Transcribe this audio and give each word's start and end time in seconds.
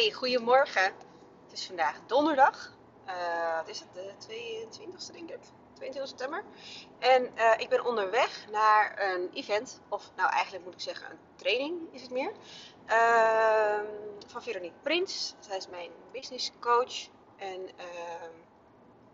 Hey, 0.00 0.12
goedemorgen. 0.12 0.82
Het 1.42 1.52
is 1.52 1.66
vandaag 1.66 2.00
donderdag. 2.06 2.76
Uh, 3.06 3.56
wat 3.56 3.68
is 3.68 3.80
het? 3.80 3.88
De 3.94 4.12
22e 4.28 5.12
denk 5.12 5.30
ik. 5.30 5.38
22 5.72 6.08
september. 6.08 6.44
En 6.98 7.30
uh, 7.36 7.52
ik 7.56 7.68
ben 7.68 7.84
onderweg 7.84 8.46
naar 8.50 9.12
een 9.12 9.30
event. 9.32 9.80
Of 9.88 10.10
nou 10.16 10.30
eigenlijk 10.30 10.64
moet 10.64 10.74
ik 10.74 10.80
zeggen 10.80 11.10
een 11.10 11.18
training 11.36 11.80
is 11.90 12.02
het 12.02 12.10
meer. 12.10 12.32
Uh, 12.86 13.80
van 14.26 14.42
Veronique 14.42 14.78
Prins. 14.82 15.34
Zij 15.38 15.56
is 15.56 15.68
mijn 15.68 15.90
business 16.12 16.52
coach. 16.60 17.08
En 17.36 17.68
ehm, 17.76 18.34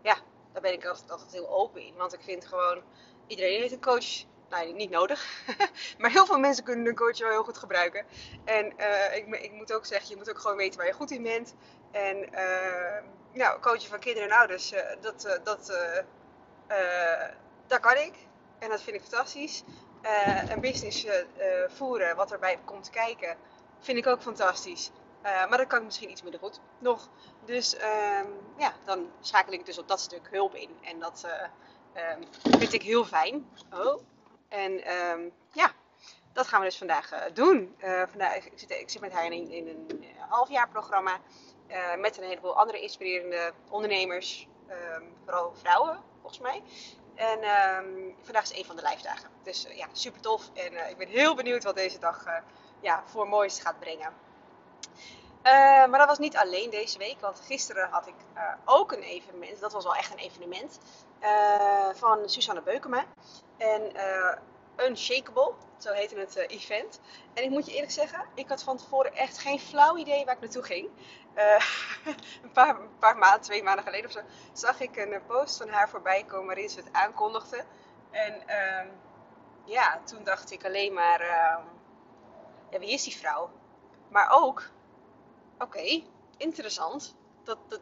ja, 0.01 0.17
daar 0.53 0.61
ben 0.61 0.73
ik 0.73 0.85
altijd, 0.85 1.11
altijd 1.11 1.31
heel 1.31 1.49
open 1.49 1.81
in. 1.81 1.95
Want 1.95 2.13
ik 2.13 2.21
vind 2.21 2.45
gewoon, 2.45 2.81
iedereen 3.27 3.59
heeft 3.59 3.73
een 3.73 3.81
coach 3.81 4.25
nou, 4.49 4.73
niet 4.73 4.89
nodig. 4.89 5.45
maar 5.99 6.11
heel 6.11 6.25
veel 6.25 6.39
mensen 6.39 6.63
kunnen 6.63 6.87
een 6.87 6.95
coach 6.95 7.19
wel 7.19 7.29
heel 7.29 7.43
goed 7.43 7.57
gebruiken. 7.57 8.05
En 8.45 8.73
uh, 8.77 9.15
ik, 9.15 9.27
ik, 9.27 9.51
moet 9.51 9.73
ook 9.73 9.85
zeggen, 9.85 10.09
je 10.09 10.15
moet 10.15 10.29
ook 10.29 10.39
gewoon 10.39 10.57
weten 10.57 10.77
waar 10.77 10.87
je 10.87 10.93
goed 10.93 11.11
in 11.11 11.23
bent. 11.23 11.55
En 11.91 12.17
uh, 12.33 13.03
nou, 13.33 13.59
coachen 13.59 13.89
van 13.89 13.99
kinderen 13.99 14.29
en 14.29 14.37
ouders, 14.37 14.73
uh, 14.73 14.79
dat, 15.01 15.39
dat, 15.43 15.79
dat 17.67 17.79
kan 17.79 17.97
ik. 17.97 18.13
En 18.59 18.69
dat 18.69 18.81
vind 18.81 18.95
ik 18.95 19.01
fantastisch. 19.01 19.63
een 20.49 20.59
business 20.59 21.07
voeren, 21.67 22.15
wat 22.15 22.31
erbij 22.31 22.59
komt 22.65 22.89
kijken, 22.89 23.37
vind 23.79 23.97
ik 23.97 24.07
ook 24.07 24.21
fantastisch. 24.21 24.91
maar 25.21 25.57
dat 25.57 25.67
kan 25.67 25.79
ik 25.79 25.85
misschien 25.85 26.09
iets 26.09 26.21
minder 26.21 26.39
goed 26.39 26.59
nog. 26.79 27.09
Dus 27.45 27.75
ehm, 27.75 28.27
ja, 28.57 28.73
dan 28.85 29.11
schakel 29.19 29.53
ik 29.53 29.65
dus 29.65 29.77
op 29.77 29.87
dat 29.87 29.99
stuk 29.99 30.27
hulp 30.31 30.55
in. 30.55 30.77
En 30.81 30.99
dat 30.99 31.27
um, 31.97 32.23
vind 32.59 32.73
ik 32.73 32.81
heel 32.81 33.05
fijn. 33.05 33.49
Oh, 33.73 34.01
en 34.49 34.93
um, 34.93 35.31
ja, 35.51 35.71
dat 36.33 36.47
gaan 36.47 36.59
we 36.59 36.65
dus 36.65 36.77
vandaag 36.77 37.13
uh, 37.13 37.19
doen. 37.33 37.75
Uh, 37.83 38.01
vandaag, 38.07 38.35
ik, 38.35 38.51
zit, 38.55 38.71
ik 38.71 38.89
zit 38.89 39.01
met 39.01 39.13
haar 39.13 39.25
in 39.25 39.51
een, 39.51 39.87
uh, 39.89 40.07
halfjaarprogramma 40.29 41.19
uh, 41.67 41.95
met 41.95 42.17
een 42.17 42.23
heleboel 42.23 42.57
andere 42.57 42.81
inspirerende 42.81 43.53
ondernemers, 43.69 44.47
um, 44.69 45.13
vooral 45.23 45.53
vrouwen 45.55 46.03
volgens 46.21 46.41
mij. 46.41 46.63
En 47.15 47.39
um, 47.39 48.15
vandaag 48.21 48.43
is 48.43 48.57
een 48.57 48.65
van 48.65 48.75
de 48.75 48.81
lijfdagen. 48.81 49.29
Dus 49.43 49.67
ja, 49.69 49.87
super 49.91 50.21
tof. 50.21 50.49
En 50.53 50.89
ik 50.89 50.97
ben 50.97 51.07
heel 51.07 51.35
benieuwd 51.35 51.63
wat 51.63 51.75
deze 51.75 51.99
dag 51.99 52.25
ja, 52.79 53.03
voor 53.05 53.27
moois 53.27 53.59
gaat 53.59 53.79
brengen. 53.79 54.13
maar 55.89 55.97
dat 55.97 56.07
was 56.07 56.17
niet 56.17 56.37
alleen 56.37 56.69
deze 56.69 56.97
week, 56.97 57.19
want 57.19 57.39
gisteren 57.39 57.89
had 57.89 58.07
ik 58.07 58.15
ook 58.65 58.91
een 58.91 59.01
evenement. 59.01 59.59
Dat 59.59 59.73
was 59.73 59.83
wel 59.83 59.95
echt 59.95 60.11
een 60.11 60.17
evenement 60.17 60.79
van 61.93 62.29
Susanne 62.29 62.61
Beukema. 62.61 63.05
En 63.57 63.95
uh, 63.95 64.85
Unshakable, 64.87 65.53
zo 65.77 65.91
heette 65.93 66.19
het 66.19 66.37
uh, 66.37 66.43
event. 66.47 66.99
En 67.33 67.43
ik 67.43 67.49
moet 67.49 67.65
je 67.65 67.73
eerlijk 67.73 67.91
zeggen, 67.91 68.25
ik 68.33 68.49
had 68.49 68.63
van 68.63 68.77
tevoren 68.77 69.15
echt 69.15 69.37
geen 69.37 69.59
flauw 69.59 69.97
idee 69.97 70.25
waar 70.25 70.35
ik 70.35 70.41
naartoe 70.41 70.63
ging. 70.63 70.89
Een, 72.43 72.51
paar, 72.51 72.77
paar 72.99 73.17
maanden, 73.17 73.41
twee 73.41 73.63
maanden 73.63 73.83
geleden 73.83 74.05
of 74.05 74.11
zo, 74.11 74.21
zag 74.53 74.79
ik 74.79 74.95
een 74.95 75.21
post 75.27 75.57
van 75.57 75.69
haar 75.69 75.89
voorbij 75.89 76.23
komen 76.23 76.45
waarin 76.45 76.69
ze 76.69 76.79
het 76.79 76.93
aankondigde. 76.93 77.63
En 78.11 78.43
uh, 78.47 78.91
ja, 79.65 80.01
toen 80.03 80.23
dacht 80.23 80.51
ik 80.51 80.65
alleen 80.65 80.93
maar, 80.93 81.19
ehm, 81.19 81.61
ja, 82.69 82.79
wie 82.79 82.91
is 82.91 83.03
die 83.03 83.15
vrouw? 83.15 83.49
Maar 84.09 84.29
ook, 84.31 84.69
oké, 85.57 86.03
interessant. 86.37 87.15
Dat, 87.43 87.57
dat, 87.67 87.81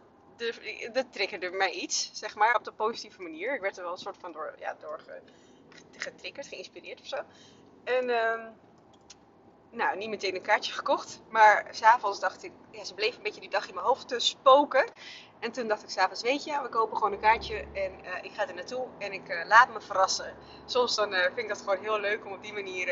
dat 0.91 1.14
triggerde 1.14 1.50
mij 1.50 1.72
iets, 1.72 2.09
zeg 2.14 2.36
maar, 2.36 2.55
op 2.55 2.64
de 2.64 2.72
positieve 2.72 3.22
manier. 3.22 3.53
Ik 3.55 3.61
werd 3.61 3.78
er 3.78 3.83
wel 3.83 3.91
een 3.91 3.97
soort 3.97 4.17
van 4.19 4.31
door, 4.31 4.55
ja, 4.59 4.75
door 4.80 5.00
getriggerd, 5.97 6.47
geïnspireerd 6.47 7.00
of 7.00 7.08
zo. 7.08 7.17
En 7.83 8.09
um, 8.09 8.53
nou, 9.69 9.97
niet 9.97 10.09
meteen 10.09 10.36
een 10.36 10.41
kaartje 10.41 10.73
gekocht. 10.73 11.22
Maar 11.30 11.67
s'avonds 11.72 12.19
dacht 12.19 12.44
ik, 12.44 12.52
ja, 12.72 12.83
ze 12.83 12.94
bleef 12.94 13.16
een 13.16 13.23
beetje 13.23 13.41
die 13.41 13.50
dag 13.50 13.68
in 13.68 13.74
mijn 13.74 13.85
hoofd 13.85 14.07
te 14.07 14.19
spoken. 14.19 14.91
En 15.40 15.51
toen 15.51 15.68
dacht 15.68 15.84
ik 15.84 15.90
s'avonds, 15.90 16.22
weet 16.22 16.44
je, 16.44 16.62
we 16.62 16.69
kopen 16.69 16.97
gewoon 16.97 17.12
een 17.12 17.19
kaartje 17.19 17.57
en 17.74 18.06
uh, 18.06 18.12
ik 18.22 18.31
ga 18.34 18.47
er 18.47 18.53
naartoe 18.53 18.88
en 18.97 19.13
ik 19.13 19.29
uh, 19.29 19.45
laat 19.45 19.74
me 19.74 19.81
verrassen. 19.81 20.35
Soms 20.66 20.95
dan 20.95 21.13
uh, 21.13 21.22
vind 21.22 21.38
ik 21.38 21.47
dat 21.47 21.57
gewoon 21.57 21.79
heel 21.79 22.00
leuk 22.00 22.25
om 22.25 22.31
op 22.31 22.44
die 22.44 22.53
manier 22.53 22.88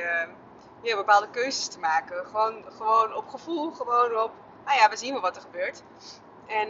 ja, 0.81 0.95
bepaalde 0.95 1.29
keuzes 1.29 1.67
te 1.67 1.79
maken. 1.79 2.25
Gewoon, 2.25 2.65
gewoon 2.71 3.15
op 3.15 3.27
gevoel, 3.27 3.71
gewoon 3.71 4.21
op, 4.21 4.31
nou 4.65 4.77
ja, 4.77 4.89
we 4.89 4.97
zien 4.97 5.13
wel 5.13 5.21
wat 5.21 5.35
er 5.35 5.41
gebeurt. 5.41 5.83
En 6.47 6.69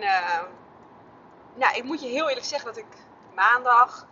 nou, 1.56 1.76
ik 1.76 1.84
moet 1.84 2.02
je 2.02 2.08
heel 2.08 2.28
eerlijk 2.28 2.46
zeggen 2.46 2.68
dat 2.74 2.78
ik 2.78 2.98
maandag 3.36 4.08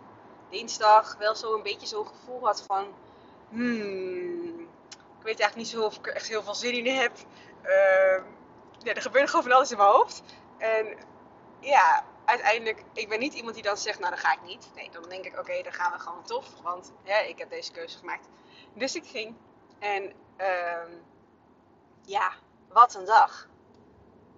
dinsdag 0.50 1.16
wel 1.18 1.34
zo 1.34 1.54
een 1.54 1.62
beetje 1.62 1.86
zo'n 1.86 2.06
gevoel 2.06 2.44
had 2.44 2.62
van... 2.62 2.86
Hmm, 3.48 4.60
ik 5.18 5.22
weet 5.22 5.40
eigenlijk 5.40 5.56
niet 5.56 5.68
zo 5.68 5.84
of 5.84 5.96
ik 5.96 6.06
er 6.06 6.14
echt 6.14 6.28
heel 6.28 6.42
veel 6.42 6.54
zin 6.54 6.86
in 6.86 6.96
heb. 6.96 7.12
Uh, 7.62 8.22
ja, 8.78 8.94
er 8.94 9.02
gebeurt 9.02 9.28
gewoon 9.28 9.44
van 9.44 9.52
alles 9.52 9.70
in 9.70 9.76
mijn 9.76 9.88
hoofd. 9.88 10.22
En 10.58 10.96
ja, 11.60 12.04
uiteindelijk, 12.24 12.82
ik 12.92 13.08
ben 13.08 13.18
niet 13.18 13.34
iemand 13.34 13.54
die 13.54 13.62
dan 13.62 13.76
zegt, 13.76 13.98
nou 13.98 14.10
dan 14.10 14.20
ga 14.20 14.32
ik 14.32 14.42
niet. 14.42 14.70
Nee, 14.74 14.90
dan 14.90 15.08
denk 15.08 15.24
ik, 15.24 15.38
oké, 15.38 15.62
dan 15.62 15.72
gaan 15.72 15.92
we 15.92 15.98
gewoon 15.98 16.22
tof. 16.22 16.46
Want 16.62 16.92
ja, 17.04 17.18
ik 17.18 17.38
heb 17.38 17.50
deze 17.50 17.72
keuze 17.72 17.98
gemaakt. 17.98 18.28
Dus 18.74 18.94
ik 18.94 19.06
ging. 19.06 19.36
En 19.78 20.12
uh, 20.40 20.98
ja, 22.04 22.32
wat 22.68 22.94
een 22.94 23.04
dag. 23.04 23.48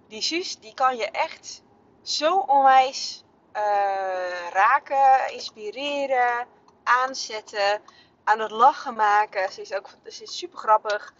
Die 0.07 0.21
Suus, 0.21 0.59
die 0.59 0.73
kan 0.73 0.97
je 0.97 1.09
echt 1.11 1.63
zo 2.05 2.37
onwijs 2.37 3.23
uh, 3.55 4.49
raken, 4.49 5.33
inspireren, 5.33 6.47
aanzetten, 6.83 7.81
aan 8.23 8.39
het 8.39 8.51
lachen 8.51 8.95
maken. 8.95 9.51
Ze 9.51 9.61
is 9.61 9.73
ook 9.73 9.89
ze 10.05 10.23
is 10.23 10.37
super 10.37 10.57
grappig, 10.57 11.13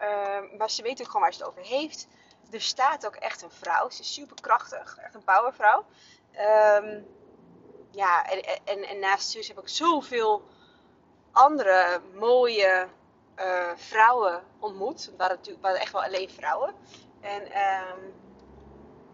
uh, 0.00 0.58
maar 0.58 0.70
ze 0.70 0.82
weet 0.82 1.00
ook 1.00 1.06
gewoon 1.06 1.22
waar 1.22 1.32
ze 1.32 1.38
het 1.38 1.48
over 1.48 1.62
heeft. 1.62 2.06
Er 2.50 2.60
staat 2.60 3.06
ook 3.06 3.16
echt 3.16 3.42
een 3.42 3.50
vrouw. 3.50 3.90
Ze 3.90 4.00
is 4.00 4.12
super 4.12 4.40
krachtig, 4.40 4.96
echt 4.98 5.14
een 5.14 5.24
powervrouw. 5.24 5.84
Um, 6.76 7.06
ja, 7.90 8.24
en, 8.64 8.88
en, 8.88 8.98
naast 8.98 9.30
Suus 9.30 9.48
heb 9.48 9.58
ik 9.58 9.68
zoveel 9.68 10.42
andere 11.32 12.00
mooie 12.14 12.88
uh, 13.36 13.70
vrouwen 13.74 14.42
ontmoet. 14.58 15.12
Het 15.16 15.60
waren 15.60 15.80
echt 15.80 15.92
wel 15.92 16.02
alleen 16.02 16.30
vrouwen. 16.30 16.74
En 17.20 17.42
um, 17.42 18.14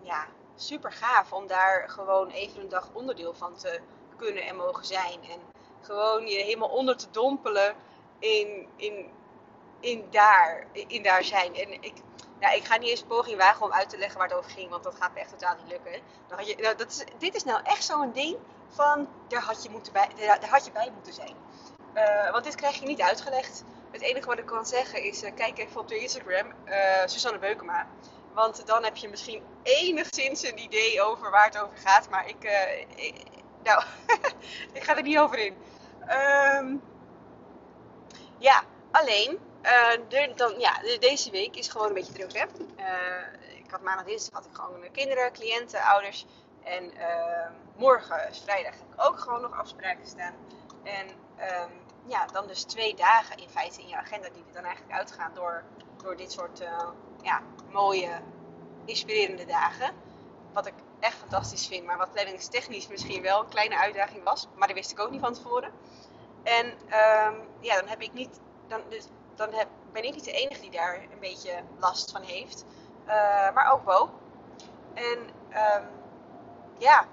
ja, 0.03 0.27
super 0.61 0.93
gaaf 0.93 1.33
om 1.33 1.47
daar 1.47 1.89
gewoon 1.89 2.31
even 2.31 2.61
een 2.61 2.69
dag 2.69 2.89
onderdeel 2.93 3.35
van 3.35 3.57
te 3.57 3.81
kunnen 4.17 4.43
en 4.43 4.57
mogen 4.57 4.85
zijn. 4.85 5.21
En 5.31 5.41
gewoon 5.81 6.27
je 6.27 6.37
helemaal 6.37 6.69
onder 6.69 6.97
te 6.97 7.07
dompelen 7.11 7.75
in, 8.19 8.69
in, 8.77 9.11
in, 9.81 10.05
daar, 10.11 10.67
in 10.73 11.03
daar 11.03 11.25
zijn. 11.25 11.55
En 11.55 11.73
ik, 11.73 11.95
nou, 12.41 12.57
ik 12.57 12.65
ga 12.65 12.77
niet 12.77 12.89
eens 12.89 13.03
poging 13.03 13.37
wagen 13.37 13.67
om 13.67 13.73
uit 13.73 13.89
te 13.89 13.99
leggen 13.99 14.19
waar 14.19 14.29
het 14.29 14.37
over 14.37 14.51
ging, 14.51 14.71
want 14.71 14.83
dat 14.85 14.95
gaat 14.95 15.15
me 15.15 15.21
echt 15.21 15.31
totaal 15.31 15.57
niet 15.57 15.69
lukken. 15.69 16.01
Nou, 16.29 16.77
dat 16.77 16.91
is, 16.91 17.05
dit 17.19 17.35
is 17.35 17.45
nou 17.45 17.61
echt 17.65 17.85
zo'n 17.85 18.13
ding 18.13 18.37
van, 18.69 19.09
daar 19.29 19.43
had 19.43 19.63
je, 19.63 19.71
moeten 19.71 19.93
bij, 19.93 20.09
daar, 20.17 20.49
had 20.49 20.65
je 20.65 20.73
bij 20.73 20.91
moeten 20.95 21.13
zijn. 21.13 21.35
Uh, 21.95 22.31
want 22.31 22.45
dit 22.45 22.55
krijg 22.55 22.79
je 22.79 22.87
niet 22.87 23.01
uitgelegd. 23.01 23.65
Het 23.91 24.01
enige 24.01 24.27
wat 24.27 24.39
ik 24.39 24.47
kan 24.47 24.67
zeggen 24.67 25.03
is, 25.03 25.23
uh, 25.23 25.31
kijk 25.35 25.59
even 25.59 25.81
op 25.81 25.89
de 25.89 25.99
Instagram, 25.99 26.53
uh, 26.65 26.75
Susanne 27.07 27.39
Beukema. 27.39 27.87
Want 28.39 28.67
dan 28.67 28.85
heb 28.85 28.97
je 28.97 29.09
misschien 29.09 29.43
enigszins 29.63 30.43
een 30.43 30.59
idee 30.59 31.03
over 31.03 31.31
waar 31.31 31.45
het 31.45 31.59
over 31.59 31.77
gaat. 31.77 32.09
Maar 32.11 32.29
ik, 32.29 32.45
uh, 32.45 32.81
ik 32.81 33.15
nou, 33.63 33.83
ik 34.73 34.83
ga 34.83 34.97
er 34.97 35.03
niet 35.03 35.19
over 35.19 35.39
in. 35.39 35.57
Um, 36.57 36.83
ja, 38.39 38.63
alleen, 38.91 39.39
de, 40.09 40.33
dan, 40.37 40.59
ja, 40.59 40.81
deze 40.99 41.31
week 41.31 41.57
is 41.57 41.69
gewoon 41.69 41.87
een 41.87 41.95
beetje 41.95 42.13
druk. 42.13 42.33
Hè? 42.33 42.45
Uh, 42.79 43.59
ik 43.59 43.71
had 43.71 43.83
maandag 43.83 44.07
dinsdag 44.07 44.35
had 44.35 44.51
ik 44.51 44.57
gewoon 44.57 44.91
kinderen, 44.93 45.33
cliënten, 45.33 45.83
ouders. 45.83 46.27
En 46.65 46.97
ehm, 46.97 47.53
morgen 47.77 48.29
is 48.29 48.41
vrijdag 48.41 48.73
heb 48.73 48.93
ik 48.95 49.05
ook 49.07 49.19
gewoon 49.19 49.41
nog 49.41 49.59
afspraken 49.59 50.07
staan. 50.07 50.35
En 50.83 51.09
um, 51.09 51.71
ja, 52.07 52.27
dan 52.27 52.47
dus 52.47 52.63
twee 52.63 52.95
dagen 52.95 53.37
in 53.37 53.49
feite 53.49 53.81
in 53.81 53.89
je 53.89 53.97
agenda 53.97 54.29
die 54.29 54.45
er 54.47 54.53
dan 54.53 54.65
eigenlijk 54.65 54.99
uitgaan 54.99 55.35
door, 55.35 55.65
door 56.03 56.17
dit 56.17 56.33
soort 56.33 56.63
ja, 57.23 57.43
mooie, 57.71 58.21
inspirerende 58.85 59.45
dagen. 59.45 59.95
Wat 60.53 60.67
ik 60.67 60.75
echt 61.01 61.17
fantastisch 61.17 61.67
vind, 61.67 61.87
maar 61.87 61.99
wat 61.99 62.13
planningstechnisch 62.13 62.89
misschien 62.89 63.23
wel 63.23 63.41
een 63.41 63.49
kleine 63.49 63.79
uitdaging 63.79 64.25
was. 64.25 64.49
Maar 64.57 64.69
dat 64.69 64.77
wist 64.77 64.91
ik 64.91 65.01
ook 65.01 65.11
niet 65.11 65.21
van 65.21 65.33
tevoren. 65.33 65.73
En 66.43 66.67
um, 66.67 67.49
ja, 67.61 67.75
dan 67.75 67.89
heb 67.89 68.01
ik 68.01 68.13
niet. 68.13 68.41
Dan, 68.67 68.81
dus, 68.89 69.09
dan 69.35 69.53
heb, 69.53 69.69
ben 69.93 70.05
ik 70.05 70.15
niet 70.15 70.25
de 70.25 70.33
enige 70.33 70.61
die 70.61 70.71
daar 70.71 71.03
een 71.13 71.21
beetje 71.21 71.63
last 71.79 72.11
van 72.11 72.23
heeft. 72.23 72.65
Uh, 73.07 73.55
maar 73.55 73.73
ook 73.73 73.85
Bo. 73.85 74.11
En 74.95 75.19
um, 75.79 75.89
ja, 76.79 77.07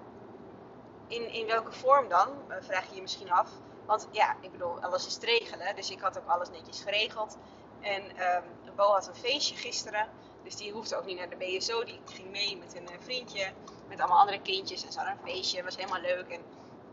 in, 1.07 1.33
in 1.33 1.47
welke 1.47 1.71
vorm 1.71 2.09
dan? 2.09 2.29
Uh, 2.49 2.55
vraag 2.59 2.89
je 2.89 2.95
je 2.95 3.01
misschien 3.01 3.31
af. 3.31 3.49
Want 3.85 4.07
ja, 4.11 4.35
ik 4.41 4.51
bedoel, 4.51 4.79
alles 4.79 5.07
is 5.07 5.17
te 5.17 5.25
regelen. 5.25 5.75
Dus 5.75 5.91
ik 5.91 5.99
had 5.99 6.17
ook 6.17 6.27
alles 6.27 6.49
netjes 6.49 6.81
geregeld. 6.81 7.37
En 7.81 8.03
um, 8.03 8.43
Bo 8.75 8.83
had 8.83 9.07
een 9.07 9.15
feestje 9.15 9.55
gisteren. 9.55 10.09
Dus 10.43 10.55
die 10.55 10.71
hoefde 10.71 10.95
ook 10.95 11.05
niet 11.05 11.17
naar 11.17 11.29
de 11.29 11.35
BSO. 11.35 11.83
Die 11.83 11.99
ging 12.05 12.31
mee 12.31 12.57
met 12.57 12.75
een 12.75 12.89
vriendje. 12.99 13.51
Met 13.87 13.99
allemaal 13.99 14.19
andere 14.19 14.41
kindjes. 14.41 14.85
En 14.85 14.91
ze 14.91 14.97
hadden 14.97 15.17
een 15.17 15.31
feestje. 15.31 15.55
Het 15.55 15.65
was 15.65 15.75
helemaal 15.75 16.01
leuk. 16.01 16.27
En 16.29 16.41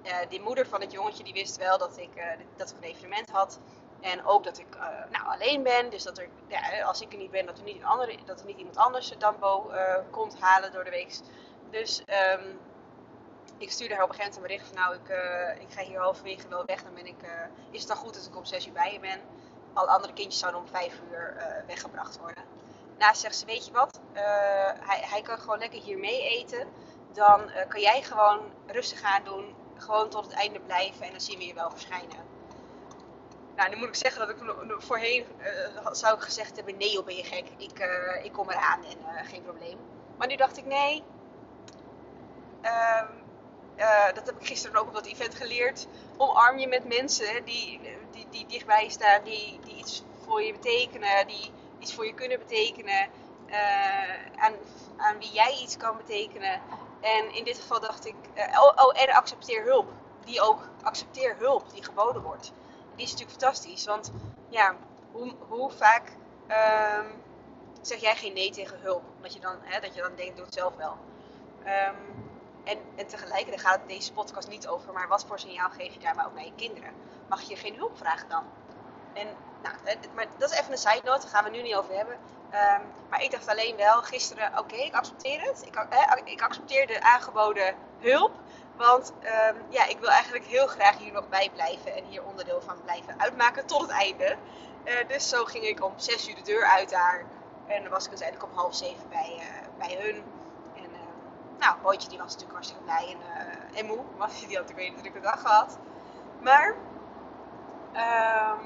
uh, 0.04 0.16
die 0.28 0.40
moeder 0.40 0.66
van 0.66 0.80
het 0.80 0.92
jongetje 0.92 1.24
die 1.24 1.32
wist 1.32 1.56
wel 1.56 1.78
dat 1.78 1.98
ik, 1.98 2.16
uh, 2.16 2.24
dat 2.56 2.70
ik 2.70 2.76
een 2.76 2.82
evenement 2.82 3.30
had. 3.30 3.58
En 4.00 4.24
ook 4.24 4.44
dat 4.44 4.58
ik 4.58 4.66
nou, 5.10 5.26
alleen 5.26 5.62
ben. 5.62 5.90
Dus 5.90 6.02
dat 6.02 6.18
er, 6.18 6.28
ja, 6.46 6.82
als 6.82 7.00
ik 7.00 7.12
er 7.12 7.18
niet 7.18 7.30
ben, 7.30 7.46
dat 7.46 7.58
er 7.58 7.64
niet, 7.64 7.76
een 7.76 7.84
andere, 7.84 8.18
dat 8.24 8.40
er 8.40 8.46
niet 8.46 8.58
iemand 8.58 8.76
anders 8.76 9.08
de 9.08 9.16
Dambo 9.16 9.70
komt 10.10 10.40
halen 10.40 10.72
door 10.72 10.84
de 10.84 10.90
week. 10.90 11.18
Dus 11.70 12.02
um, 12.38 12.58
ik 13.58 13.70
stuurde 13.70 13.94
haar 13.94 14.02
op 14.02 14.08
een 14.08 14.14
gegeven 14.14 14.40
moment 14.40 14.52
een 14.52 14.56
bericht 14.56 14.66
van 14.66 14.76
nou, 14.76 14.94
ik, 14.94 15.62
ik 15.68 15.74
ga 15.74 15.82
hier 15.82 15.98
halverwege 15.98 16.48
wel 16.48 16.64
weg. 16.64 16.82
Dan 16.82 16.94
ben 16.94 17.06
ik, 17.06 17.24
is 17.70 17.78
het 17.78 17.88
dan 17.88 17.96
goed 17.96 18.14
dat 18.14 18.26
ik 18.26 18.36
om 18.36 18.44
6 18.44 18.66
uur 18.66 18.72
bij 18.72 18.92
je 18.92 19.00
ben? 19.00 19.20
Alle 19.72 19.90
andere 19.90 20.12
kindjes 20.12 20.40
zouden 20.40 20.60
om 20.60 20.66
5 20.66 21.00
uur 21.10 21.36
uh, 21.36 21.66
weggebracht 21.66 22.18
worden. 22.18 22.44
Naast 22.98 23.20
zegt 23.20 23.36
ze, 23.36 23.46
weet 23.46 23.66
je 23.66 23.72
wat, 23.72 24.00
hij, 24.80 25.00
hij 25.04 25.22
kan 25.22 25.38
gewoon 25.38 25.58
lekker 25.58 25.80
hier 25.80 25.98
mee 25.98 26.28
eten. 26.28 26.68
Dan 27.12 27.50
kan 27.68 27.80
jij 27.80 28.02
gewoon 28.02 28.40
rustig 28.66 29.02
aan 29.02 29.24
doen, 29.24 29.54
gewoon 29.76 30.08
tot 30.08 30.24
het 30.24 30.34
einde 30.34 30.60
blijven 30.60 31.06
en 31.06 31.10
dan 31.10 31.20
zien 31.20 31.38
we 31.38 31.46
je 31.46 31.54
wel 31.54 31.70
verschijnen. 31.70 32.30
Nou, 33.56 33.70
nu 33.70 33.76
moet 33.76 33.88
ik 33.88 33.94
zeggen 33.94 34.26
dat 34.26 34.30
ik 34.30 34.36
voorheen 34.78 35.26
zou 35.92 36.14
ik 36.14 36.22
gezegd 36.22 36.56
hebben, 36.56 36.76
nee 36.76 36.92
joh 36.92 37.04
ben 37.04 37.16
je 37.16 37.24
gek, 37.24 37.46
ik, 37.56 37.88
ik 38.22 38.32
kom 38.32 38.50
eraan 38.50 38.84
en 38.84 39.26
geen 39.26 39.42
probleem. 39.42 39.78
Maar 40.16 40.26
nu 40.26 40.36
dacht 40.36 40.56
ik, 40.56 40.64
nee, 40.64 41.04
um, 42.62 43.21
uh, 43.76 44.12
dat 44.14 44.26
heb 44.26 44.40
ik 44.40 44.46
gisteren 44.46 44.80
ook 44.80 44.86
op 44.86 44.94
dat 44.94 45.06
event 45.06 45.34
geleerd. 45.34 45.86
Omarm 46.16 46.58
je 46.58 46.68
met 46.68 46.88
mensen 46.88 47.44
die, 47.44 47.80
die, 48.10 48.26
die 48.30 48.46
dichtbij 48.46 48.88
staan, 48.88 49.24
die, 49.24 49.58
die 49.64 49.76
iets 49.76 50.02
voor 50.24 50.42
je 50.42 50.52
betekenen, 50.52 51.26
die 51.26 51.50
iets 51.78 51.94
voor 51.94 52.06
je 52.06 52.14
kunnen 52.14 52.38
betekenen. 52.38 53.08
Uh, 53.48 54.42
aan, 54.42 54.52
aan 54.96 55.18
wie 55.18 55.32
jij 55.32 55.58
iets 55.62 55.76
kan 55.76 55.96
betekenen. 55.96 56.60
En 57.00 57.34
in 57.34 57.44
dit 57.44 57.58
geval 57.58 57.80
dacht 57.80 58.06
ik, 58.06 58.14
uh, 58.34 58.60
oh, 58.62 58.86
oh, 58.86 59.02
en 59.02 59.10
accepteer 59.10 59.64
hulp. 59.64 59.90
Die 60.24 60.40
ook, 60.40 60.68
accepteer 60.82 61.36
hulp 61.38 61.70
die 61.72 61.84
geboden 61.84 62.22
wordt. 62.22 62.52
Die 62.94 63.04
is 63.04 63.10
natuurlijk 63.10 63.40
fantastisch, 63.40 63.84
want 63.84 64.12
ja, 64.48 64.76
hoe, 65.12 65.32
hoe 65.48 65.70
vaak 65.70 66.12
um, 66.98 67.22
zeg 67.80 68.00
jij 68.00 68.16
geen 68.16 68.32
nee 68.32 68.50
tegen 68.50 68.80
hulp? 68.80 69.02
Dat 69.20 69.34
je 69.34 69.40
dan, 69.40 69.56
hè, 69.60 69.80
dat 69.80 69.94
je 69.94 70.00
dan 70.02 70.14
denkt, 70.14 70.36
doe 70.36 70.44
het 70.44 70.54
zelf 70.54 70.76
wel. 70.76 70.96
Um, 71.64 72.21
en, 72.64 73.06
tegelijkertijd 73.06 73.60
gaat 73.60 73.78
het 73.78 73.88
deze 73.88 74.12
podcast 74.12 74.48
niet 74.48 74.68
over, 74.68 74.92
maar 74.92 75.08
wat 75.08 75.24
voor 75.24 75.38
signaal 75.38 75.70
geef 75.70 75.92
je 75.92 75.98
daar 75.98 76.14
maar 76.14 76.26
ook 76.26 76.34
naar 76.34 76.44
je 76.44 76.54
kinderen? 76.56 76.90
Mag 77.28 77.42
je 77.42 77.56
geen 77.56 77.76
hulp 77.76 77.96
vragen 77.96 78.28
dan? 78.28 78.44
En, 79.12 79.26
nou, 79.62 79.74
maar 80.14 80.26
dat 80.38 80.50
is 80.50 80.58
even 80.58 80.72
een 80.72 80.78
side 80.78 81.00
note, 81.04 81.20
daar 81.20 81.30
gaan 81.30 81.44
we 81.44 81.50
nu 81.50 81.62
niet 81.62 81.74
over 81.74 81.94
hebben. 81.94 82.18
Um, 82.52 82.82
maar 83.08 83.22
ik 83.22 83.30
dacht 83.30 83.48
alleen 83.48 83.76
wel 83.76 84.02
gisteren, 84.02 84.58
oké, 84.58 84.74
ik 84.74 84.94
accepteer 84.94 85.40
het. 85.40 85.62
Ik, 85.66 85.74
eh, 85.74 86.12
ik, 86.24 86.42
accepteer 86.42 86.86
de 86.86 87.02
aangeboden 87.02 87.74
hulp. 87.98 88.32
Want 88.76 89.12
um, 89.22 89.56
ja, 89.68 89.86
ik 89.86 89.98
wil 89.98 90.08
eigenlijk 90.08 90.44
heel 90.44 90.66
graag 90.66 90.98
hier 90.98 91.12
nog 91.12 91.28
bij 91.28 91.50
blijven 91.52 91.94
en 91.96 92.04
hier 92.04 92.24
onderdeel 92.24 92.60
van 92.60 92.82
blijven 92.82 93.20
uitmaken 93.20 93.66
tot 93.66 93.80
het 93.80 93.90
einde. 93.90 94.36
Uh, 94.84 94.94
dus 95.08 95.28
zo 95.28 95.44
ging 95.44 95.64
ik 95.64 95.84
om 95.84 95.92
6 95.96 96.28
uur 96.28 96.34
de 96.34 96.42
deur 96.42 96.64
uit 96.64 96.90
daar. 96.90 97.24
En 97.66 97.82
dan 97.82 97.92
was 97.92 98.04
ik 98.04 98.10
uiteindelijk 98.10 98.50
om 98.50 98.58
half 98.58 98.74
zeven 98.74 99.08
bij, 99.08 99.36
uh, 99.38 99.86
bij 99.86 99.96
hun. 100.00 100.24
Nou, 101.62 101.76
Bootje 101.82 102.08
die 102.08 102.18
was 102.18 102.32
natuurlijk 102.32 102.52
hartstikke 102.52 102.82
blij 102.82 103.06
en, 103.14 103.20
uh, 103.20 103.78
en 103.78 103.86
moe. 103.86 104.04
Want 104.16 104.32
die 104.48 104.56
had 104.56 104.68
natuurlijk 104.68 104.96
een 104.96 105.02
drukke 105.02 105.20
dag 105.20 105.40
gehad. 105.40 105.78
Maar, 106.40 106.68
um, 107.92 108.60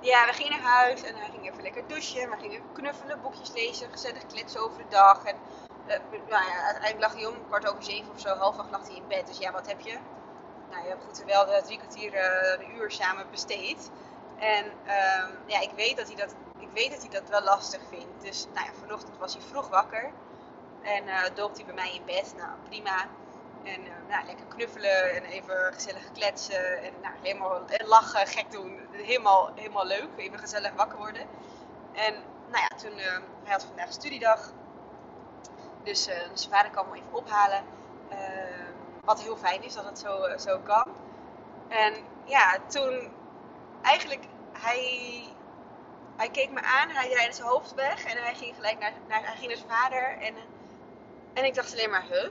ja, 0.00 0.26
we 0.26 0.32
gingen 0.32 0.50
naar 0.50 0.72
huis 0.72 1.02
en 1.02 1.16
hij 1.16 1.30
ging 1.30 1.50
even 1.50 1.62
lekker 1.62 1.82
douchen. 1.86 2.30
We 2.30 2.36
gingen 2.36 2.72
knuffelen, 2.72 3.20
boekjes 3.20 3.52
lezen, 3.52 3.90
gezellig 3.90 4.26
kletsen 4.26 4.60
over 4.60 4.78
de 4.78 4.88
dag. 4.88 5.24
En 5.24 5.36
uh, 5.86 5.94
nou 6.10 6.44
ja, 6.44 6.62
uiteindelijk 6.64 7.00
lag 7.00 7.14
hij 7.14 7.26
om 7.26 7.46
kwart 7.46 7.68
over 7.70 7.82
zeven 7.82 8.12
of 8.12 8.20
zo, 8.20 8.28
half 8.28 8.58
acht 8.58 8.70
lag 8.70 8.86
hij 8.86 8.96
in 8.96 9.08
bed. 9.08 9.26
Dus 9.26 9.38
ja, 9.38 9.52
wat 9.52 9.66
heb 9.66 9.80
je? 9.80 9.98
Nou, 10.70 10.82
je 10.82 10.88
hebt 10.88 11.04
goed 11.04 11.24
wel 11.24 11.46
de 11.46 11.62
drie 11.64 11.78
kwartier, 11.78 12.14
uh, 12.14 12.58
een 12.58 12.76
uur 12.76 12.90
samen 12.90 13.30
besteed. 13.30 13.90
En 14.38 14.64
um, 14.64 15.30
ja, 15.46 15.60
ik 15.60 15.70
weet, 15.76 15.96
dat 15.96 16.06
hij 16.06 16.16
dat, 16.16 16.34
ik 16.58 16.68
weet 16.74 16.90
dat 16.90 17.00
hij 17.00 17.10
dat 17.20 17.28
wel 17.28 17.42
lastig 17.42 17.80
vindt. 17.88 18.22
Dus 18.22 18.46
nou 18.54 18.66
ja, 18.66 18.72
vanochtend 18.80 19.18
was 19.18 19.32
hij 19.32 19.42
vroeg 19.42 19.68
wakker. 19.68 20.12
En 20.86 21.04
uh, 21.04 21.20
hij 21.54 21.64
bij 21.64 21.74
mij 21.74 21.94
in 21.94 22.04
bed. 22.04 22.34
Nou, 22.36 22.50
prima. 22.68 23.06
En 23.62 23.80
uh, 23.80 23.92
nou, 24.08 24.26
lekker 24.26 24.46
knuffelen 24.46 25.14
en 25.14 25.24
even 25.24 25.72
gezellig 25.72 26.12
kletsen. 26.12 26.82
En 26.82 26.92
nou, 27.02 27.14
helemaal 27.22 27.60
lachen, 27.84 28.26
gek 28.26 28.50
doen. 28.50 28.80
Helemaal, 28.90 29.50
helemaal 29.54 29.86
leuk. 29.86 30.08
Even 30.16 30.38
gezellig 30.38 30.72
wakker 30.72 30.98
worden. 30.98 31.22
En 31.92 32.14
nou 32.48 32.66
ja, 32.68 32.76
toen, 32.76 32.98
hij 33.42 33.52
had 33.52 33.64
vandaag 33.64 33.92
studiedag. 33.92 34.52
Dus 35.82 36.02
zijn 36.02 36.50
vader 36.50 36.70
kwam 36.70 36.86
hem 36.86 36.94
even 36.94 37.14
ophalen. 37.14 37.64
wat 39.04 39.22
heel 39.22 39.36
fijn 39.36 39.62
is 39.62 39.74
dat 39.74 39.84
het 39.84 39.98
zo, 39.98 40.38
zo 40.38 40.58
kan. 40.58 40.86
En 41.68 41.94
ja, 42.24 42.58
toen 42.66 43.12
eigenlijk, 43.82 44.24
hij, 44.52 45.22
hij 46.16 46.28
keek 46.28 46.50
me 46.50 46.62
aan, 46.62 46.88
hij 46.88 47.08
draaide 47.10 47.34
zijn 47.34 47.48
hoofd 47.48 47.74
weg 47.74 48.04
en 48.04 48.22
hij 48.22 48.34
ging 48.34 48.54
gelijk 48.54 48.78
naar, 48.78 48.92
naar 49.08 49.36
zijn 49.40 49.58
vader. 49.68 50.18
En 50.20 50.34
en 51.36 51.44
ik 51.44 51.54
dacht 51.54 51.72
alleen 51.72 51.90
maar, 51.90 52.06
huh? 52.10 52.30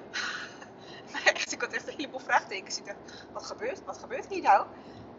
maar 1.11 1.45
ik 1.49 1.61
had 1.61 1.71
echt 1.71 1.87
een 1.87 1.93
heleboel 1.93 2.19
vraagtekens. 2.19 2.77
Ik 2.77 2.85
dacht, 2.85 3.25
wat 3.33 3.45
gebeurt, 3.45 3.85
wat 3.85 3.97
gebeurt 3.97 4.27
hier 4.27 4.41
nou? 4.41 4.65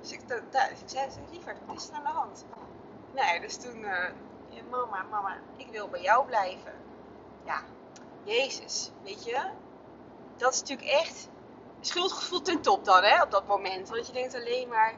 Dus 0.00 0.12
ik, 0.12 0.20
ik 0.20 0.76
zei, 0.86 1.10
lieverd, 1.30 1.56
wat 1.66 1.76
is 1.76 1.88
er 1.88 1.94
aan 1.94 2.02
de 2.02 2.08
hand? 2.08 2.44
Nee, 3.14 3.40
dus 3.40 3.56
toen, 3.56 3.80
ja, 3.80 4.62
mama, 4.70 5.02
mama, 5.10 5.36
ik 5.56 5.66
wil 5.70 5.88
bij 5.88 6.00
jou 6.00 6.26
blijven. 6.26 6.72
Ja, 7.44 7.62
Jezus, 8.24 8.90
weet 9.02 9.24
je? 9.24 9.40
Dat 10.36 10.52
is 10.54 10.60
natuurlijk 10.60 10.88
echt 10.88 11.28
schuldgevoel 11.80 12.42
ten 12.42 12.60
top 12.60 12.84
dan, 12.84 13.02
hè, 13.02 13.22
op 13.22 13.30
dat 13.30 13.46
moment. 13.46 13.88
Want 13.88 14.06
je 14.06 14.12
denkt 14.12 14.34
alleen 14.34 14.68
maar, 14.68 14.94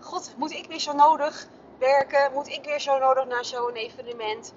god, 0.00 0.34
moet 0.36 0.52
ik 0.52 0.66
weer 0.66 0.80
zo 0.80 0.92
nodig 0.92 1.46
werken? 1.78 2.32
Moet 2.32 2.48
ik 2.48 2.64
weer 2.64 2.80
zo 2.80 2.98
nodig 2.98 3.26
naar 3.26 3.44
zo'n 3.44 3.74
evenement? 3.74 4.54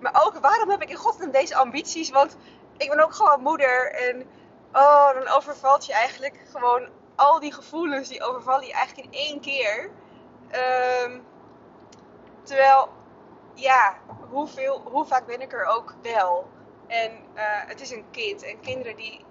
Maar 0.00 0.24
ook, 0.24 0.38
waarom 0.38 0.70
heb 0.70 0.82
ik 0.82 0.90
in 0.90 0.96
godsnaam 0.96 1.30
deze 1.30 1.56
ambities? 1.56 2.10
Want 2.10 2.36
ik 2.82 2.88
ben 2.88 3.04
ook 3.04 3.14
gewoon 3.14 3.40
moeder. 3.40 3.92
En 3.92 4.26
oh, 4.72 5.12
dan 5.14 5.28
overvalt 5.28 5.86
je 5.86 5.92
eigenlijk 5.92 6.40
gewoon 6.50 6.88
al 7.16 7.40
die 7.40 7.52
gevoelens, 7.52 8.08
die 8.08 8.22
overvallen 8.22 8.66
je 8.66 8.72
eigenlijk 8.72 9.14
in 9.14 9.20
één 9.20 9.40
keer. 9.40 9.90
Ehm, 10.50 11.20
terwijl, 12.42 12.88
ja, 13.54 13.96
hoeveel, 14.30 14.80
hoe 14.84 15.04
vaak 15.04 15.26
ben 15.26 15.40
ik 15.40 15.52
er 15.52 15.64
ook 15.64 15.94
wel? 16.02 16.48
En 16.86 17.12
uh, 17.34 17.42
het 17.44 17.80
is 17.80 17.90
een 17.90 18.04
kind. 18.10 18.42
En 18.42 18.60
kinderen 18.60 18.96
die, 18.96 19.24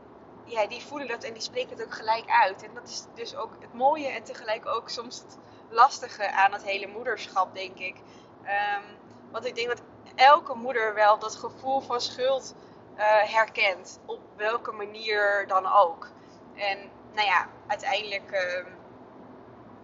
ja, 0.45 0.67
die 0.67 0.83
voelen 0.83 1.07
dat 1.07 1.23
en 1.23 1.33
die 1.33 1.41
spreken 1.41 1.77
het 1.77 1.85
ook 1.85 1.93
gelijk 1.93 2.29
uit. 2.29 2.63
En 2.63 2.73
dat 2.73 2.87
is 2.89 3.05
dus 3.13 3.35
ook 3.35 3.51
het 3.59 3.73
mooie 3.73 4.07
en 4.07 4.23
tegelijk 4.23 4.65
ook 4.65 4.89
soms 4.89 5.19
het 5.19 5.37
lastige 5.69 6.31
aan 6.31 6.53
het 6.53 6.63
hele 6.63 6.87
moederschap, 6.87 7.55
denk 7.55 7.77
ik. 7.77 7.95
Um, 8.43 8.97
want 9.31 9.45
ik 9.45 9.55
denk 9.55 9.67
dat 9.67 9.81
elke 10.15 10.55
moeder 10.55 10.93
wel 10.93 11.19
dat 11.19 11.35
gevoel 11.35 11.79
van 11.79 12.01
schuld 12.01 12.55
herkent. 12.95 13.99
Op 14.05 14.19
welke 14.35 14.71
manier 14.71 15.45
dan 15.47 15.65
ook. 15.65 16.09
En 16.55 16.89
nou 17.13 17.27
ja, 17.27 17.47
uiteindelijk 17.67 18.31
uh, 18.31 18.65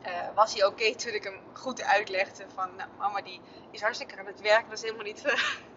uh, 0.06 0.36
was 0.36 0.54
hij 0.54 0.66
oké 0.66 0.96
toen 0.96 1.14
ik 1.14 1.24
hem 1.24 1.40
goed 1.54 1.84
uitlegde 1.84 2.46
van 2.56 2.76
nou, 2.76 2.90
mama 2.98 3.22
die 3.22 3.42
is 3.72 3.82
hartstikke 3.82 4.18
aan 4.18 4.26
het 4.26 4.42
werk. 4.42 4.64
Dat 4.64 4.78
is 4.78 4.82
helemaal 4.82 5.04
niet, 5.04 5.24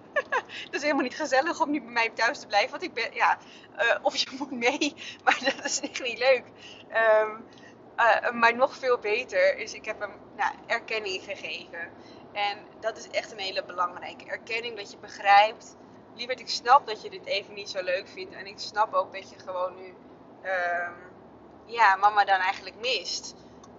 dat 0.64 0.74
is 0.74 0.82
helemaal 0.82 1.02
niet 1.02 1.16
gezellig 1.16 1.60
om 1.60 1.70
niet 1.70 1.84
bij 1.84 1.92
mij 1.92 2.10
thuis 2.10 2.38
te 2.38 2.46
blijven. 2.46 2.70
Want 2.70 2.82
ik 2.82 2.94
ben, 2.94 3.14
ja, 3.14 3.38
of 4.02 4.16
je 4.16 4.30
moet 4.38 4.50
mee, 4.50 4.94
maar 5.24 5.38
dat 5.56 5.64
is 5.64 5.80
echt 5.80 6.02
niet 6.02 6.18
leuk. 6.18 6.44
Um, 7.22 7.44
maar 8.38 8.54
nog 8.56 8.76
veel 8.76 8.98
beter 8.98 9.56
is, 9.56 9.74
ik 9.74 9.84
heb 9.84 10.00
hem 10.00 10.12
nou, 10.36 10.54
erkenning 10.66 11.22
gegeven. 11.22 11.90
En 12.32 12.58
dat 12.80 12.96
is 12.96 13.08
echt 13.08 13.32
een 13.32 13.38
hele 13.38 13.64
belangrijke 13.64 14.24
erkenning. 14.24 14.76
Dat 14.76 14.90
je 14.90 14.98
begrijpt 14.98 15.76
lieverd, 16.14 16.40
ik 16.40 16.48
snap 16.48 16.86
dat 16.86 17.02
je 17.02 17.10
dit 17.10 17.26
even 17.26 17.54
niet 17.54 17.70
zo 17.70 17.82
leuk 17.82 18.08
vindt. 18.08 18.34
En 18.34 18.46
ik 18.46 18.58
snap 18.58 18.94
ook 18.94 19.12
dat 19.12 19.30
je 19.30 19.38
gewoon 19.38 19.74
nu, 19.74 19.86
um, 19.86 20.94
ja, 21.64 21.96
mama 21.96 22.24
dan 22.24 22.38
eigenlijk 22.38 22.76
mist. 22.80 23.34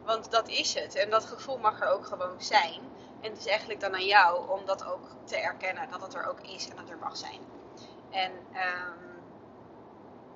Want 0.05 0.31
dat 0.31 0.47
is 0.47 0.73
het. 0.73 0.95
En 0.95 1.09
dat 1.09 1.25
gevoel 1.25 1.57
mag 1.57 1.81
er 1.81 1.88
ook 1.88 2.05
gewoon 2.05 2.41
zijn. 2.41 2.81
En 3.21 3.29
het 3.29 3.39
is 3.39 3.47
eigenlijk 3.47 3.79
dan 3.79 3.93
aan 3.93 4.05
jou 4.05 4.50
om 4.50 4.65
dat 4.65 4.85
ook 4.85 5.07
te 5.23 5.38
erkennen. 5.38 5.89
Dat 5.89 6.01
het 6.01 6.13
er 6.13 6.29
ook 6.29 6.41
is 6.41 6.69
en 6.69 6.75
dat 6.75 6.89
er 6.89 6.97
mag 6.97 7.17
zijn. 7.17 7.39
En 8.09 8.31
um, 8.31 9.21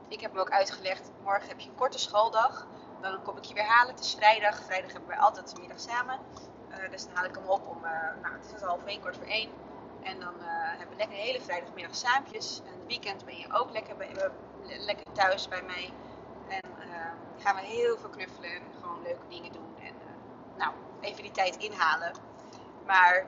ik 0.08 0.22
heb 0.22 0.32
hem 0.32 0.40
ook 0.40 0.52
uitgelegd. 0.52 1.12
Morgen 1.24 1.48
heb 1.48 1.60
je 1.60 1.70
een 1.70 1.76
korte 1.76 2.00
schooldag. 2.00 2.68
Dan 3.02 3.22
kom 3.24 3.38
ik 3.38 3.44
je 3.44 3.54
weer 3.54 3.64
halen. 3.64 3.96
Het 3.96 4.04
is 4.04 4.16
vrijdag. 4.16 4.64
Vrijdag 4.64 4.92
hebben 4.92 5.10
we 5.10 5.18
altijd 5.18 5.56
de 5.56 5.60
middag 5.60 5.80
samen. 5.80 6.20
Uh, 6.70 6.92
dus 6.92 7.06
dan 7.06 7.16
haal 7.16 7.26
ik 7.26 7.36
hem 7.36 7.48
op 7.48 7.68
om, 7.68 7.78
uh, 7.84 7.92
nou 8.22 8.34
het 8.34 8.54
is 8.56 8.62
half 8.62 8.86
één, 8.86 9.00
kwart 9.00 9.16
voor 9.16 9.26
één. 9.26 9.50
En 10.06 10.20
dan 10.20 10.34
uh, 10.40 10.46
hebben 10.48 10.90
we 10.90 10.96
lekker 10.96 11.18
hele 11.18 11.42
vrijdagmiddag 11.42 11.96
saampjes. 11.96 12.62
En 12.66 12.74
het 12.80 12.88
weekend 12.88 13.26
ben 13.26 13.38
je 13.38 13.54
ook 13.54 13.72
lekker, 13.72 13.96
bij, 13.96 14.10
uh, 14.16 14.86
lekker 14.86 15.06
thuis 15.12 15.48
bij 15.48 15.62
mij. 15.62 15.94
En 16.48 16.70
uh, 16.80 17.44
gaan 17.44 17.56
we 17.56 17.62
heel 17.62 17.98
veel 17.98 18.10
knuffelen 18.10 18.50
en 18.50 18.62
gewoon 18.82 19.02
leuke 19.02 19.28
dingen 19.30 19.52
doen. 19.52 19.76
En 19.80 19.94
nou, 20.58 20.74
even 21.02 21.24
die 21.24 21.32
tijd 21.32 21.58
inhalen. 21.58 22.12
Maar 22.86 23.26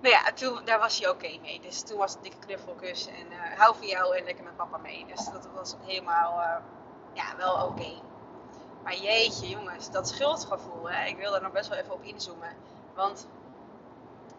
nou 0.00 0.14
ja, 0.14 0.32
toen, 0.32 0.64
daar 0.64 0.78
was 0.78 0.98
hij 0.98 1.10
oké 1.10 1.38
mee. 1.40 1.60
Dus 1.60 1.82
toen 1.82 1.98
was 1.98 2.14
het 2.14 2.24
een 2.24 2.30
dikke 2.30 2.46
knuffelkus. 2.46 3.06
En 3.06 3.56
hou 3.56 3.76
van 3.76 3.86
jou 3.86 4.16
en 4.16 4.24
lekker 4.24 4.44
met 4.44 4.56
papa 4.56 4.76
mee. 4.76 5.06
Dus 5.06 5.24
dat 5.24 5.48
was 5.54 5.74
helemaal 5.80 6.60
ja, 7.12 7.36
wel 7.36 7.66
oké. 7.66 8.02
Maar 8.82 8.96
jeetje 8.96 9.48
jongens, 9.48 9.90
dat 9.90 10.08
schuldgevoel. 10.08 10.90
Hè? 10.90 11.06
Ik 11.06 11.16
wil 11.16 11.34
er 11.34 11.42
nog 11.42 11.52
best 11.52 11.68
wel 11.68 11.78
even 11.78 11.92
op 11.92 12.02
inzoomen. 12.02 12.56
Want 12.94 13.28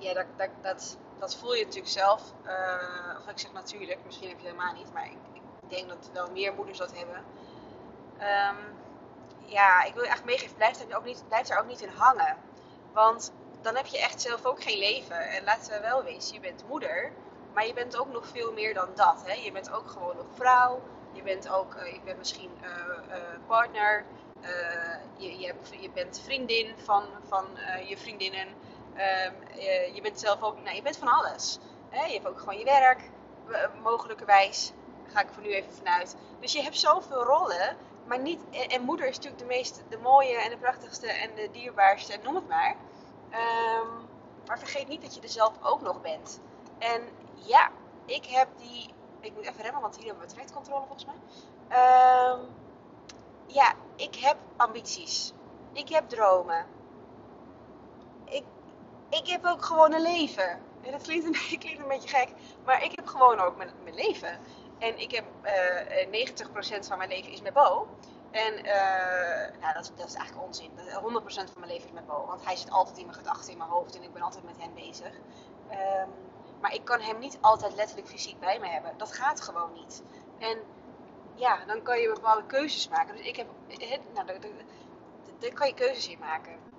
ja, 0.04 0.14
dat, 0.14 0.26
dat, 0.62 0.98
dat, 1.20 1.36
voel 1.36 1.54
je 1.54 1.64
natuurlijk 1.64 1.92
zelf. 1.92 2.34
Uh, 2.46 3.20
of 3.20 3.28
ik 3.28 3.40
zeg 3.40 3.54
natuurlijk, 3.54 4.00
misschien 4.06 4.30
heb 4.30 4.40
je 4.40 4.46
helemaal 4.46 4.74
niet, 4.74 4.94
maar 4.94 5.06
ik, 5.06 5.18
ik 5.34 5.70
denk 5.70 5.90
dat 5.90 6.10
wel 6.14 6.32
meer 6.32 6.54
moeders 6.54 6.78
dat 6.78 6.98
hebben. 6.98 7.24
Um, 8.20 8.82
ja, 9.46 9.84
ik 9.84 9.94
wil 9.94 10.04
je 10.04 10.10
echt 10.10 10.26
meegeven, 10.26 10.56
blijf 10.56 10.78
daar, 10.78 10.98
ook 10.98 11.06
niet, 11.06 11.24
blijf 11.28 11.48
daar 11.48 11.60
ook 11.60 11.68
niet 11.68 11.82
in 11.82 11.90
hangen. 11.90 12.38
Want 12.94 13.32
dan 13.62 13.76
heb 13.76 13.86
je 13.86 14.00
echt 14.00 14.22
zelf 14.22 14.46
ook 14.46 14.64
geen 14.64 14.78
leven. 14.78 15.30
En 15.30 15.44
laten 15.44 15.72
we 15.72 15.80
wel 15.80 16.04
wezen, 16.04 16.34
je 16.34 16.40
bent 16.40 16.64
moeder, 16.68 17.12
maar 17.54 17.68
je 17.68 17.74
bent 17.74 17.98
ook 17.98 18.12
nog 18.12 18.28
veel 18.28 18.52
meer 18.54 18.74
dan 18.74 18.90
dat. 18.96 19.24
Hè? 19.26 19.34
Je 19.34 19.52
bent 19.52 19.72
ook 19.72 19.90
gewoon 19.90 20.16
nog 20.16 20.26
vrouw. 20.34 20.82
Je 21.12 21.24
bent 21.24 21.50
ook, 21.50 21.76
je 21.84 22.00
bent 22.04 22.18
misschien 22.18 22.52
uh, 22.62 23.20
partner. 23.48 24.06
je, 25.18 25.40
je, 25.40 25.46
hebt, 25.46 25.70
je, 25.80 25.90
bent 25.90 26.22
vriendin 26.24 26.74
van, 26.84 27.04
van 27.28 27.46
je 27.88 27.98
vriendinnen. 27.98 28.48
Ehm, 28.96 29.34
je 29.94 30.00
bent 30.02 30.20
zelf 30.20 30.42
ook, 30.42 30.62
nou, 30.64 30.76
je 30.76 30.82
bent 30.82 30.98
van 30.98 31.08
alles. 31.08 31.60
Je 31.92 32.14
hebt 32.14 32.28
ook 32.28 32.40
gewoon 32.40 32.58
je 32.58 32.66
werk, 32.66 33.10
mogelijkerwijs. 33.84 34.74
Daar 35.04 35.12
ga 35.12 35.22
ik 35.22 35.34
voor 35.34 35.44
nu 35.44 35.54
even 35.54 35.74
vanuit. 35.74 36.16
Dus 36.40 36.54
je 36.54 36.62
hebt 36.62 36.78
zoveel 36.78 37.24
rollen 37.24 37.78
maar 38.06 38.20
niet, 38.20 38.42
en 38.68 38.82
moeder 38.82 39.08
is 39.08 39.16
natuurlijk 39.16 39.42
de 39.42 39.48
meest, 39.48 39.84
de 39.90 39.98
mooie 39.98 40.38
en 40.38 40.50
de 40.50 40.58
prachtigste 40.58 41.08
en 41.08 41.36
de 41.36 41.50
dierbaarste, 41.52 42.20
noem 42.24 42.36
het 42.36 42.48
maar. 42.48 42.76
Um, 43.32 44.08
maar 44.46 44.60
vergeet 44.60 44.88
niet 44.88 45.02
dat 45.02 45.16
je 45.16 45.22
er 45.22 45.30
zelf 45.30 45.54
ook 45.62 45.82
nog 45.82 46.02
bent. 46.02 46.40
En 46.78 47.02
ja, 47.34 47.70
ik 48.06 48.26
heb 48.26 48.48
die, 48.58 48.94
ik 49.20 49.34
moet 49.34 49.46
even 49.46 49.64
remmen, 49.64 49.82
want 49.82 49.98
hier 49.98 50.06
hebben 50.06 50.24
we 50.24 50.30
trajectcontrole 50.32 50.86
volgens 50.86 51.06
mij. 51.06 51.16
Um, 52.32 52.40
ja, 53.46 53.74
ik 53.96 54.16
heb 54.16 54.38
ambities. 54.58 55.34
Ik 55.72 55.90
heb 55.90 56.10
dromen. 56.10 56.66
Ik, 59.18 59.28
heb 59.28 59.46
ook 59.46 59.66
gewoon 59.66 59.94
een 59.94 60.02
leven. 60.02 60.50
En 60.82 60.92
dat 60.92 61.02
klinkt 61.02 61.26
een, 61.26 61.36
een 61.82 61.88
beetje 61.88 62.10
gek, 62.10 62.30
maar 62.66 62.84
ik 62.84 62.92
heb 62.96 63.06
gewoon 63.06 63.40
ook 63.40 63.58
mijn, 63.58 63.96
leven. 63.96 64.40
En 64.80 65.00
ik 65.00 65.12
heb 65.12 65.26
uh, 65.44 66.02
eh, 66.02 66.30
90% 66.84 66.88
van 66.88 66.98
mijn 66.98 67.10
leven 67.10 67.32
is 67.32 67.42
met 67.42 67.54
Bo. 67.54 67.88
En 68.32 68.54
uh, 68.54 69.62
nou, 69.62 69.74
dat, 69.74 69.92
dat, 69.96 70.08
is 70.08 70.14
eigenlijk 70.14 70.48
onzin. 70.48 70.72
100% 70.80 70.80
van 71.34 71.60
mijn 71.60 71.72
leven 71.72 71.88
is 71.88 71.94
met 71.94 72.06
Bo. 72.06 72.26
Want 72.26 72.46
hij 72.46 72.56
zit 72.56 72.72
altijd 72.72 72.98
in 72.98 73.06
mijn 73.06 73.18
gedachten, 73.18 73.52
in 73.52 73.58
mijn 73.58 73.70
hoofd. 73.70 73.96
En 73.96 74.04
ik 74.04 74.14
ben 74.14 74.22
altijd 74.22 74.44
met 74.44 74.58
hem 74.58 74.74
bezig. 74.74 75.12
Um, 75.72 76.10
maar 76.62 76.74
ik 76.74 76.86
kan 76.86 77.02
hem 77.02 77.20
niet 77.20 77.38
altijd 77.42 77.76
letterlijk 77.76 78.08
fysiek 78.08 78.40
bij 78.40 78.60
me 78.60 78.68
hebben. 78.68 78.98
Dat 78.98 79.12
gaat 79.12 79.42
gewoon 79.42 79.74
niet. 79.74 80.04
En 80.40 80.58
ja, 81.36 81.66
dan 81.66 81.82
kan 81.82 82.00
je 82.00 82.14
bepaalde 82.14 82.46
keuzes 82.46 82.88
maken. 82.88 83.16
Dus 83.16 83.26
ik 83.26 83.36
heb, 83.36 83.48
nou, 84.14 84.26
daar 85.40 85.54
kan 85.54 85.68
je 85.68 85.74
keuzes 85.74 86.08
in 86.08 86.20
maken. 86.20 86.73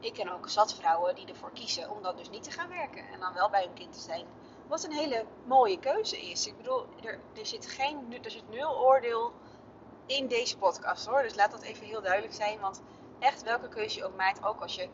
Ik 0.00 0.12
ken 0.12 0.32
ook 0.32 0.48
zat 0.48 0.74
vrouwen 0.74 1.14
die 1.14 1.26
ervoor 1.26 1.52
kiezen 1.52 1.90
om 1.90 2.02
dan 2.02 2.16
dus 2.16 2.30
niet 2.30 2.42
te 2.42 2.50
gaan 2.50 2.68
werken. 2.68 3.08
En 3.12 3.20
dan 3.20 3.32
wel 3.32 3.50
bij 3.50 3.62
hun 3.62 3.74
kind 3.74 3.92
te 3.92 4.00
zijn. 4.00 4.26
Wat 4.66 4.84
een 4.84 4.92
hele 4.92 5.24
mooie 5.44 5.78
keuze 5.78 6.20
is. 6.20 6.46
Ik 6.46 6.56
bedoel, 6.56 6.86
er, 7.02 7.20
er, 7.34 7.46
zit, 7.46 7.66
geen, 7.66 8.18
er 8.22 8.30
zit 8.30 8.48
nul 8.48 8.78
oordeel 8.78 9.32
in 10.06 10.26
deze 10.26 10.58
podcast 10.58 11.06
hoor. 11.06 11.22
Dus 11.22 11.34
laat 11.34 11.50
dat 11.50 11.62
even 11.62 11.86
heel 11.86 12.02
duidelijk 12.02 12.34
zijn. 12.34 12.60
Want 12.60 12.82
echt 13.18 13.42
welke 13.42 13.68
keuze 13.68 13.98
je 13.98 14.04
ook 14.04 14.16
maakt, 14.16 14.44
ook 14.44 14.60
als 14.60 14.74
je 14.74 14.88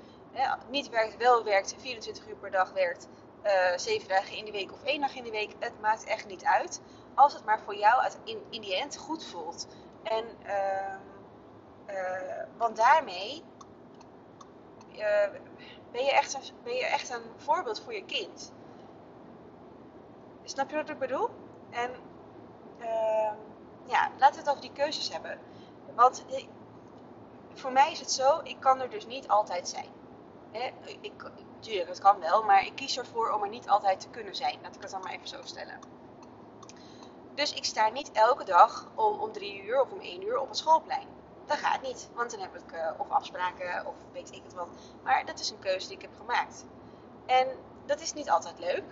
niet 0.69 0.89
werkt, 0.89 1.17
wel 1.17 1.45
werkt, 1.45 1.75
24 1.79 2.29
uur 2.29 2.37
per 2.37 2.51
dag 2.51 2.73
werkt, 2.73 3.09
uh, 3.45 3.73
eh, 3.73 3.79
7 3.79 4.09
dagen 4.09 4.37
in 4.37 4.45
de 4.45 4.51
week 4.51 4.73
of 4.73 4.83
één 4.83 5.01
dag 5.01 5.15
in 5.15 5.25
de 5.25 5.31
week, 5.31 5.55
het 5.59 5.81
maakt 5.81 6.05
echt 6.05 6.27
niet 6.27 6.45
uit. 6.45 6.81
Als 7.15 7.33
het 7.33 7.45
maar 7.45 7.61
voor 7.61 7.77
jou 7.77 8.11
in, 8.25 8.43
in 8.51 8.61
die 8.61 8.77
end 8.77 8.97
goed 8.97 9.25
voelt. 9.25 9.67
En, 10.03 10.25
uh, 10.47 10.95
uh, 11.89 12.45
want 12.57 12.77
daarmee 12.77 13.43
uh, 14.97 15.41
ben, 15.93 16.05
je 16.05 16.13
echt 16.13 16.35
een, 16.35 16.41
ben 16.63 16.75
je 16.75 16.87
echt 16.87 17.11
een 17.11 17.23
voorbeeld 17.37 17.81
voor 17.81 17.95
je 17.95 18.05
kind. 18.05 18.53
Snap 20.45 20.71
je 20.71 20.77
wat 20.77 20.89
ik 20.89 20.99
bedoel? 20.99 21.29
En 21.71 21.91
uh, 22.79 23.33
ja, 23.87 24.11
laten 24.19 24.35
we 24.35 24.41
het 24.41 24.49
over 24.49 24.61
die 24.61 24.73
keuzes 24.73 25.13
hebben. 25.13 25.39
Want 25.95 26.25
voor 27.53 27.73
mij 27.73 27.93
is 27.93 27.99
het 28.01 28.13
zo, 28.13 28.41
ik 28.43 28.57
kan 28.61 28.81
er 28.81 28.91
dus 28.91 29.07
niet 29.07 29.29
altijd 29.29 29.69
zijn. 29.69 29.89
Hè? 30.51 30.71
Ik, 31.01 31.31
tuurlijk, 31.61 31.89
het 31.89 31.99
kan 31.99 32.21
wel, 32.21 32.43
maar 32.43 32.67
ik 32.67 32.75
kies 32.75 32.99
ervoor 32.99 33.31
om 33.31 33.43
er 33.43 33.49
niet 33.49 33.69
altijd 33.69 34.01
te 34.01 34.09
kunnen 34.09 34.35
zijn. 34.35 34.59
Laat 34.63 34.75
ik 34.75 34.83
het 34.83 34.91
dan 34.91 35.01
maar 35.01 35.13
even 35.13 35.29
zo 35.29 35.39
stellen. 35.43 35.79
Dus 37.35 37.53
ik 37.53 37.65
sta 37.65 37.89
niet 37.89 38.13
elke 38.13 38.45
dag 38.45 38.91
om, 38.95 39.21
om 39.21 39.33
drie 39.33 39.63
uur 39.63 39.81
of 39.81 39.93
om 39.93 40.01
één 40.01 40.23
uur 40.23 40.39
op 40.39 40.49
het 40.49 40.57
schoolplein. 40.57 41.07
Dat 41.53 41.61
gaat 41.61 41.83
niet, 41.83 42.09
want 42.15 42.31
dan 42.31 42.41
heb 42.41 42.55
ik 42.55 42.73
uh, 42.73 42.91
of 42.99 43.11
afspraken 43.11 43.87
of 43.87 43.95
weet 44.13 44.33
ik 44.33 44.43
het 44.43 44.55
wat. 44.55 44.69
Maar 45.03 45.25
dat 45.25 45.39
is 45.39 45.51
een 45.51 45.59
keuze 45.59 45.87
die 45.87 45.97
ik 45.97 46.03
heb 46.03 46.17
gemaakt. 46.17 46.65
En 47.27 47.49
dat 47.87 48.01
is 48.01 48.13
niet 48.13 48.31
altijd 48.31 48.59
leuk. 48.59 48.85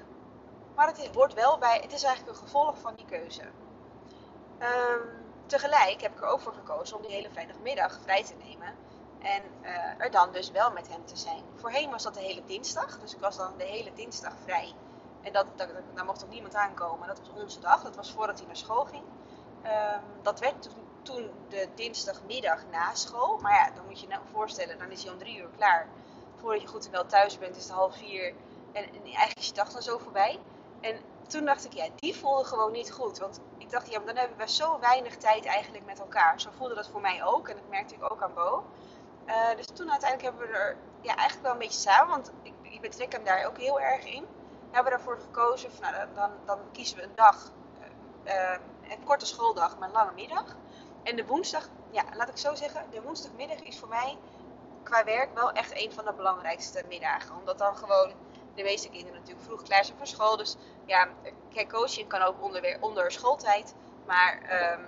Maar 0.74 0.86
het 0.86 1.14
wordt 1.14 1.34
wel 1.34 1.58
bij, 1.58 1.80
het 1.82 1.92
is 1.92 2.02
eigenlijk 2.02 2.36
een 2.36 2.42
gevolg 2.42 2.78
van 2.78 2.94
die 2.94 3.04
keuze. 3.04 3.42
Um, 3.42 5.00
tegelijk 5.46 6.00
heb 6.00 6.12
ik 6.12 6.22
er 6.22 6.28
ook 6.28 6.40
voor 6.40 6.52
gekozen 6.52 6.96
om 6.96 7.02
die 7.02 7.10
hele 7.10 7.30
vrijdagmiddag 7.30 7.98
vrij 8.02 8.24
te 8.24 8.34
nemen. 8.44 8.74
En 9.18 9.42
uh, 9.62 10.04
er 10.04 10.10
dan 10.10 10.32
dus 10.32 10.50
wel 10.50 10.70
met 10.72 10.88
hem 10.88 11.04
te 11.04 11.16
zijn. 11.16 11.44
Voorheen 11.56 11.90
was 11.90 12.02
dat 12.02 12.14
de 12.14 12.20
hele 12.20 12.44
dinsdag. 12.44 12.98
Dus 12.98 13.14
ik 13.14 13.20
was 13.20 13.36
dan 13.36 13.52
de 13.56 13.64
hele 13.64 13.92
dinsdag 13.92 14.32
vrij. 14.44 14.74
En 15.22 15.32
dat, 15.32 15.46
daar 15.94 16.04
mocht 16.04 16.24
ook 16.24 16.30
niemand 16.30 16.54
aankomen. 16.54 17.08
Dat 17.08 17.18
was 17.18 17.42
onze 17.42 17.60
dag. 17.60 17.82
Dat 17.82 17.96
was 17.96 18.12
voordat 18.12 18.38
hij 18.38 18.46
naar 18.46 18.56
school 18.56 18.84
ging. 18.84 19.04
Um, 19.64 20.22
dat 20.22 20.40
werd 20.40 20.62
toen, 20.62 20.88
toen, 21.02 21.30
de 21.48 21.68
dinsdagmiddag 21.74 22.64
na 22.70 22.94
school. 22.94 23.38
Maar 23.38 23.52
ja, 23.52 23.70
dan 23.74 23.84
moet 23.84 24.00
je 24.00 24.06
je 24.06 24.12
nou 24.12 24.22
voorstellen. 24.32 24.78
Dan 24.78 24.90
is 24.90 25.02
hij 25.02 25.12
om 25.12 25.18
drie 25.18 25.38
uur 25.38 25.48
klaar. 25.56 25.88
Voordat 26.36 26.62
je 26.62 26.68
goed 26.68 26.86
en 26.86 26.92
wel 26.92 27.06
thuis 27.06 27.38
bent 27.38 27.56
is 27.56 27.62
het 27.62 27.72
half 27.72 27.96
vier. 27.96 28.34
En, 28.72 28.84
en 28.84 29.02
eigenlijk 29.04 29.38
is 29.38 29.46
je 29.46 29.52
dag 29.52 29.72
dan 29.72 29.82
zo 29.82 29.98
voorbij. 29.98 30.40
En 30.80 31.00
toen 31.26 31.44
dacht 31.44 31.64
ik, 31.64 31.72
ja, 31.72 31.88
die 31.96 32.16
voelde 32.16 32.44
gewoon 32.44 32.72
niet 32.72 32.92
goed. 32.92 33.18
Want 33.18 33.40
ik 33.58 33.70
dacht, 33.70 33.90
ja, 33.90 33.98
dan 33.98 34.16
hebben 34.16 34.36
we 34.36 34.48
zo 34.48 34.78
weinig 34.78 35.16
tijd 35.16 35.44
eigenlijk 35.44 35.84
met 35.84 35.98
elkaar. 35.98 36.40
Zo 36.40 36.50
voelde 36.56 36.74
dat 36.74 36.88
voor 36.88 37.00
mij 37.00 37.24
ook. 37.24 37.48
En 37.48 37.56
dat 37.56 37.68
merkte 37.68 37.94
ik 37.94 38.12
ook 38.12 38.22
aan 38.22 38.34
Bo. 38.34 38.64
Uh, 39.26 39.56
dus 39.56 39.66
toen 39.66 39.90
uiteindelijk 39.90 40.30
hebben 40.30 40.48
we 40.48 40.58
er 40.58 40.76
ja, 41.00 41.14
eigenlijk 41.14 41.42
wel 41.42 41.52
een 41.52 41.58
beetje 41.58 41.80
samen. 41.80 42.08
Want 42.08 42.32
ik, 42.42 42.52
ik 42.62 42.80
betrek 42.80 43.12
hem 43.12 43.24
daar 43.24 43.46
ook 43.46 43.58
heel 43.58 43.80
erg 43.80 44.04
in. 44.04 44.26
Hebben 44.70 44.92
we 44.92 44.98
ervoor 44.98 45.18
gekozen, 45.18 45.70
nou, 45.80 45.94
dan, 46.14 46.30
dan 46.44 46.58
kiezen 46.72 46.96
we 46.96 47.02
een 47.02 47.14
dag. 47.14 47.52
Uh, 48.24 48.56
een 48.90 49.04
korte 49.04 49.26
schooldag, 49.26 49.78
maar 49.78 49.88
een 49.88 49.94
lange 49.94 50.12
middag. 50.14 50.56
En 51.02 51.16
de 51.16 51.26
woensdag, 51.26 51.68
ja, 51.90 52.04
laat 52.14 52.28
ik 52.28 52.36
zo 52.36 52.54
zeggen. 52.54 52.90
De 52.90 53.02
woensdagmiddag 53.02 53.58
is 53.58 53.78
voor 53.78 53.88
mij 53.88 54.18
qua 54.82 55.04
werk 55.04 55.34
wel 55.34 55.52
echt 55.52 55.82
een 55.84 55.92
van 55.92 56.04
de 56.04 56.12
belangrijkste 56.12 56.84
middagen. 56.88 57.36
Omdat 57.36 57.58
dan 57.58 57.76
gewoon 57.76 58.12
de 58.54 58.62
meeste 58.62 58.88
kinderen 58.88 59.18
natuurlijk 59.18 59.46
vroeg 59.46 59.62
klaar 59.62 59.84
zijn 59.84 59.96
voor 59.96 60.06
school. 60.06 60.36
Dus 60.36 60.56
ja, 60.86 61.08
kijk, 61.52 61.68
coaching 61.68 62.08
kan 62.08 62.22
ook 62.22 62.42
onder, 62.42 62.76
onder 62.80 63.12
schooltijd. 63.12 63.74
Maar 64.06 64.40
um, 64.72 64.86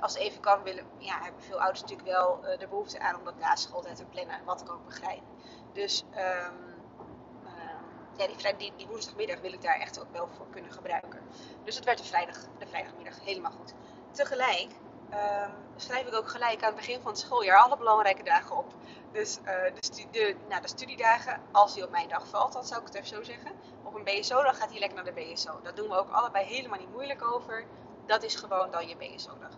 als 0.00 0.14
het 0.14 0.22
even 0.22 0.40
kan, 0.40 0.62
willen, 0.62 0.84
ja, 0.98 1.22
hebben 1.22 1.42
veel 1.42 1.60
ouders 1.60 1.80
natuurlijk 1.80 2.08
wel 2.08 2.40
uh, 2.42 2.58
de 2.58 2.68
behoefte 2.68 3.00
aan 3.00 3.16
om 3.16 3.24
dat 3.24 3.38
na 3.38 3.56
schooltijd 3.56 3.96
te 3.96 4.04
plannen. 4.04 4.44
Wat 4.44 4.60
ik 4.60 4.70
ook 4.70 4.84
begrijp. 4.84 5.22
Dus 5.72 6.04
um, 6.10 6.74
ja, 8.16 8.26
die, 8.26 8.56
die, 8.56 8.72
die, 8.76 8.86
woensdagmiddag 8.86 9.40
wil 9.40 9.52
ik 9.52 9.62
daar 9.62 9.80
echt 9.80 10.00
ook 10.00 10.12
wel 10.12 10.28
voor 10.28 10.46
kunnen 10.50 10.72
gebruiken. 10.72 11.20
Dus 11.64 11.74
het 11.74 11.84
werd 11.84 11.98
de, 11.98 12.04
vrijdag, 12.04 12.36
de 12.58 12.66
vrijdagmiddag 12.66 13.24
helemaal 13.24 13.52
goed. 13.52 13.74
Tegelijk 14.16 14.68
um, 15.12 15.50
schrijf 15.76 16.06
ik 16.06 16.14
ook 16.14 16.28
gelijk 16.28 16.62
aan 16.62 16.66
het 16.66 16.76
begin 16.76 17.00
van 17.00 17.10
het 17.10 17.20
schooljaar 17.20 17.58
alle 17.58 17.76
belangrijke 17.76 18.22
dagen 18.22 18.56
op. 18.56 18.74
Dus 19.12 19.38
uh, 19.38 19.44
de, 19.44 20.06
de, 20.10 20.36
nou, 20.48 20.62
de, 20.62 20.68
studiedagen, 20.68 21.40
als 21.52 21.74
die 21.74 21.84
op 21.84 21.90
mijn 21.90 22.08
dag 22.08 22.28
valt, 22.28 22.52
dan 22.52 22.64
zou 22.64 22.80
ik 22.80 22.86
het 22.86 22.96
even 22.96 23.08
zo 23.08 23.22
zeggen. 23.22 23.52
Op 23.82 23.94
een 23.94 24.04
BSO, 24.04 24.42
dan 24.42 24.54
gaat 24.54 24.70
hij 24.70 24.78
lekker 24.78 24.96
naar 25.04 25.14
de 25.14 25.20
BSO. 25.20 25.60
Dat 25.62 25.76
doen 25.76 25.88
we 25.88 25.98
ook 25.98 26.10
allebei 26.10 26.44
helemaal 26.44 26.78
niet 26.78 26.92
moeilijk 26.92 27.24
over. 27.24 27.64
Dat 28.06 28.22
is 28.22 28.34
gewoon 28.34 28.70
dan 28.70 28.88
je 28.88 28.96
BSO-dag. 28.96 29.52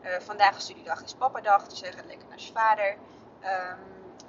Eh, 0.00 0.20
vandaag 0.20 0.56
is 0.56 0.62
studiedag 0.62 1.02
is 1.02 1.14
papa-dag, 1.14 1.68
dus 1.68 1.80
hij 1.80 1.92
gaat 1.92 2.06
lekker 2.06 2.28
naar 2.28 2.40
zijn 2.40 2.54
vader. 2.54 2.96
Um, 3.42 3.78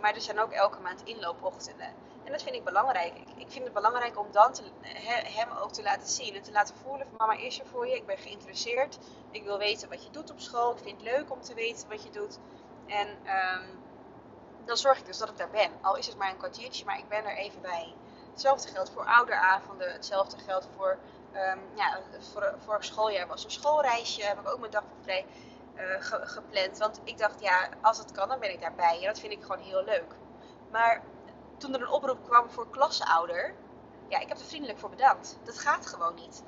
maar 0.01 0.15
er 0.15 0.21
zijn 0.21 0.39
ook 0.39 0.51
elke 0.51 0.79
maand 0.79 1.01
inloopochtenden. 1.03 1.93
En 2.23 2.31
dat 2.31 2.43
vind 2.43 2.55
ik 2.55 2.63
belangrijk. 2.63 3.17
Ik, 3.17 3.27
ik 3.37 3.51
vind 3.51 3.63
het 3.63 3.73
belangrijk 3.73 4.19
om 4.19 4.27
dan 4.31 4.53
hem 5.23 5.49
ook 5.61 5.71
te 5.71 5.83
laten 5.83 6.07
zien 6.07 6.35
en 6.35 6.41
te 6.41 6.51
laten 6.51 6.75
voelen 6.75 7.07
van 7.07 7.15
mama 7.17 7.33
is 7.33 7.59
er 7.59 7.65
voor 7.65 7.87
je, 7.87 7.95
ik 7.95 8.05
ben 8.05 8.17
geïnteresseerd. 8.17 8.97
Ik 9.31 9.43
wil 9.43 9.57
weten 9.57 9.89
wat 9.89 10.03
je 10.03 10.09
doet 10.09 10.31
op 10.31 10.39
school. 10.39 10.71
Ik 10.71 10.83
vind 10.83 11.01
het 11.01 11.11
leuk 11.11 11.31
om 11.31 11.41
te 11.41 11.53
weten 11.53 11.89
wat 11.89 12.03
je 12.03 12.09
doet. 12.09 12.39
En 12.87 13.07
um, 13.07 13.81
dan 14.65 14.77
zorg 14.77 14.99
ik 14.99 15.05
dus 15.05 15.17
dat 15.17 15.29
ik 15.29 15.37
daar 15.37 15.49
ben. 15.49 15.71
Al 15.81 15.95
is 15.97 16.07
het 16.07 16.17
maar 16.17 16.29
een 16.29 16.37
kwartiertje, 16.37 16.85
maar 16.85 16.97
ik 16.97 17.07
ben 17.07 17.25
er 17.25 17.37
even 17.37 17.61
bij. 17.61 17.93
Hetzelfde 18.31 18.67
geldt 18.67 18.89
voor 18.89 19.05
ouderavonden. 19.05 19.91
Hetzelfde 19.91 20.37
geldt 20.37 20.67
voor, 20.75 20.97
um, 21.33 21.59
ja, 21.75 21.99
voor 22.31 22.55
vorig 22.65 22.83
schooljaar 22.83 23.27
was 23.27 23.43
een 23.43 23.51
schoolreisje. 23.51 24.23
Heb 24.23 24.39
ik 24.39 24.49
ook 24.49 24.59
mijn 24.59 24.71
dag 24.71 24.83
vrij 25.01 25.25
uh, 25.75 25.95
gepland. 25.99 26.77
Want 26.77 26.99
ik 27.03 27.17
dacht, 27.17 27.41
ja, 27.41 27.69
als 27.81 27.97
het 27.97 28.11
kan, 28.11 28.27
dan 28.27 28.39
ben 28.39 28.51
ik 28.51 28.61
daarbij. 28.61 28.99
En 28.99 29.05
dat 29.05 29.19
vind 29.19 29.33
ik 29.33 29.41
gewoon 29.41 29.61
heel 29.61 29.83
leuk. 29.83 30.15
Maar 30.71 31.01
toen 31.61 31.73
er 31.73 31.81
een 31.81 31.89
oproep 31.89 32.23
kwam 32.23 32.49
voor 32.49 32.69
klasseouder, 32.69 33.53
ja, 34.07 34.19
ik 34.19 34.27
heb 34.27 34.37
er 34.37 34.45
vriendelijk 34.45 34.79
voor 34.79 34.89
bedankt. 34.89 35.37
Dat 35.43 35.59
gaat 35.59 35.87
gewoon 35.87 36.15
niet. 36.15 36.43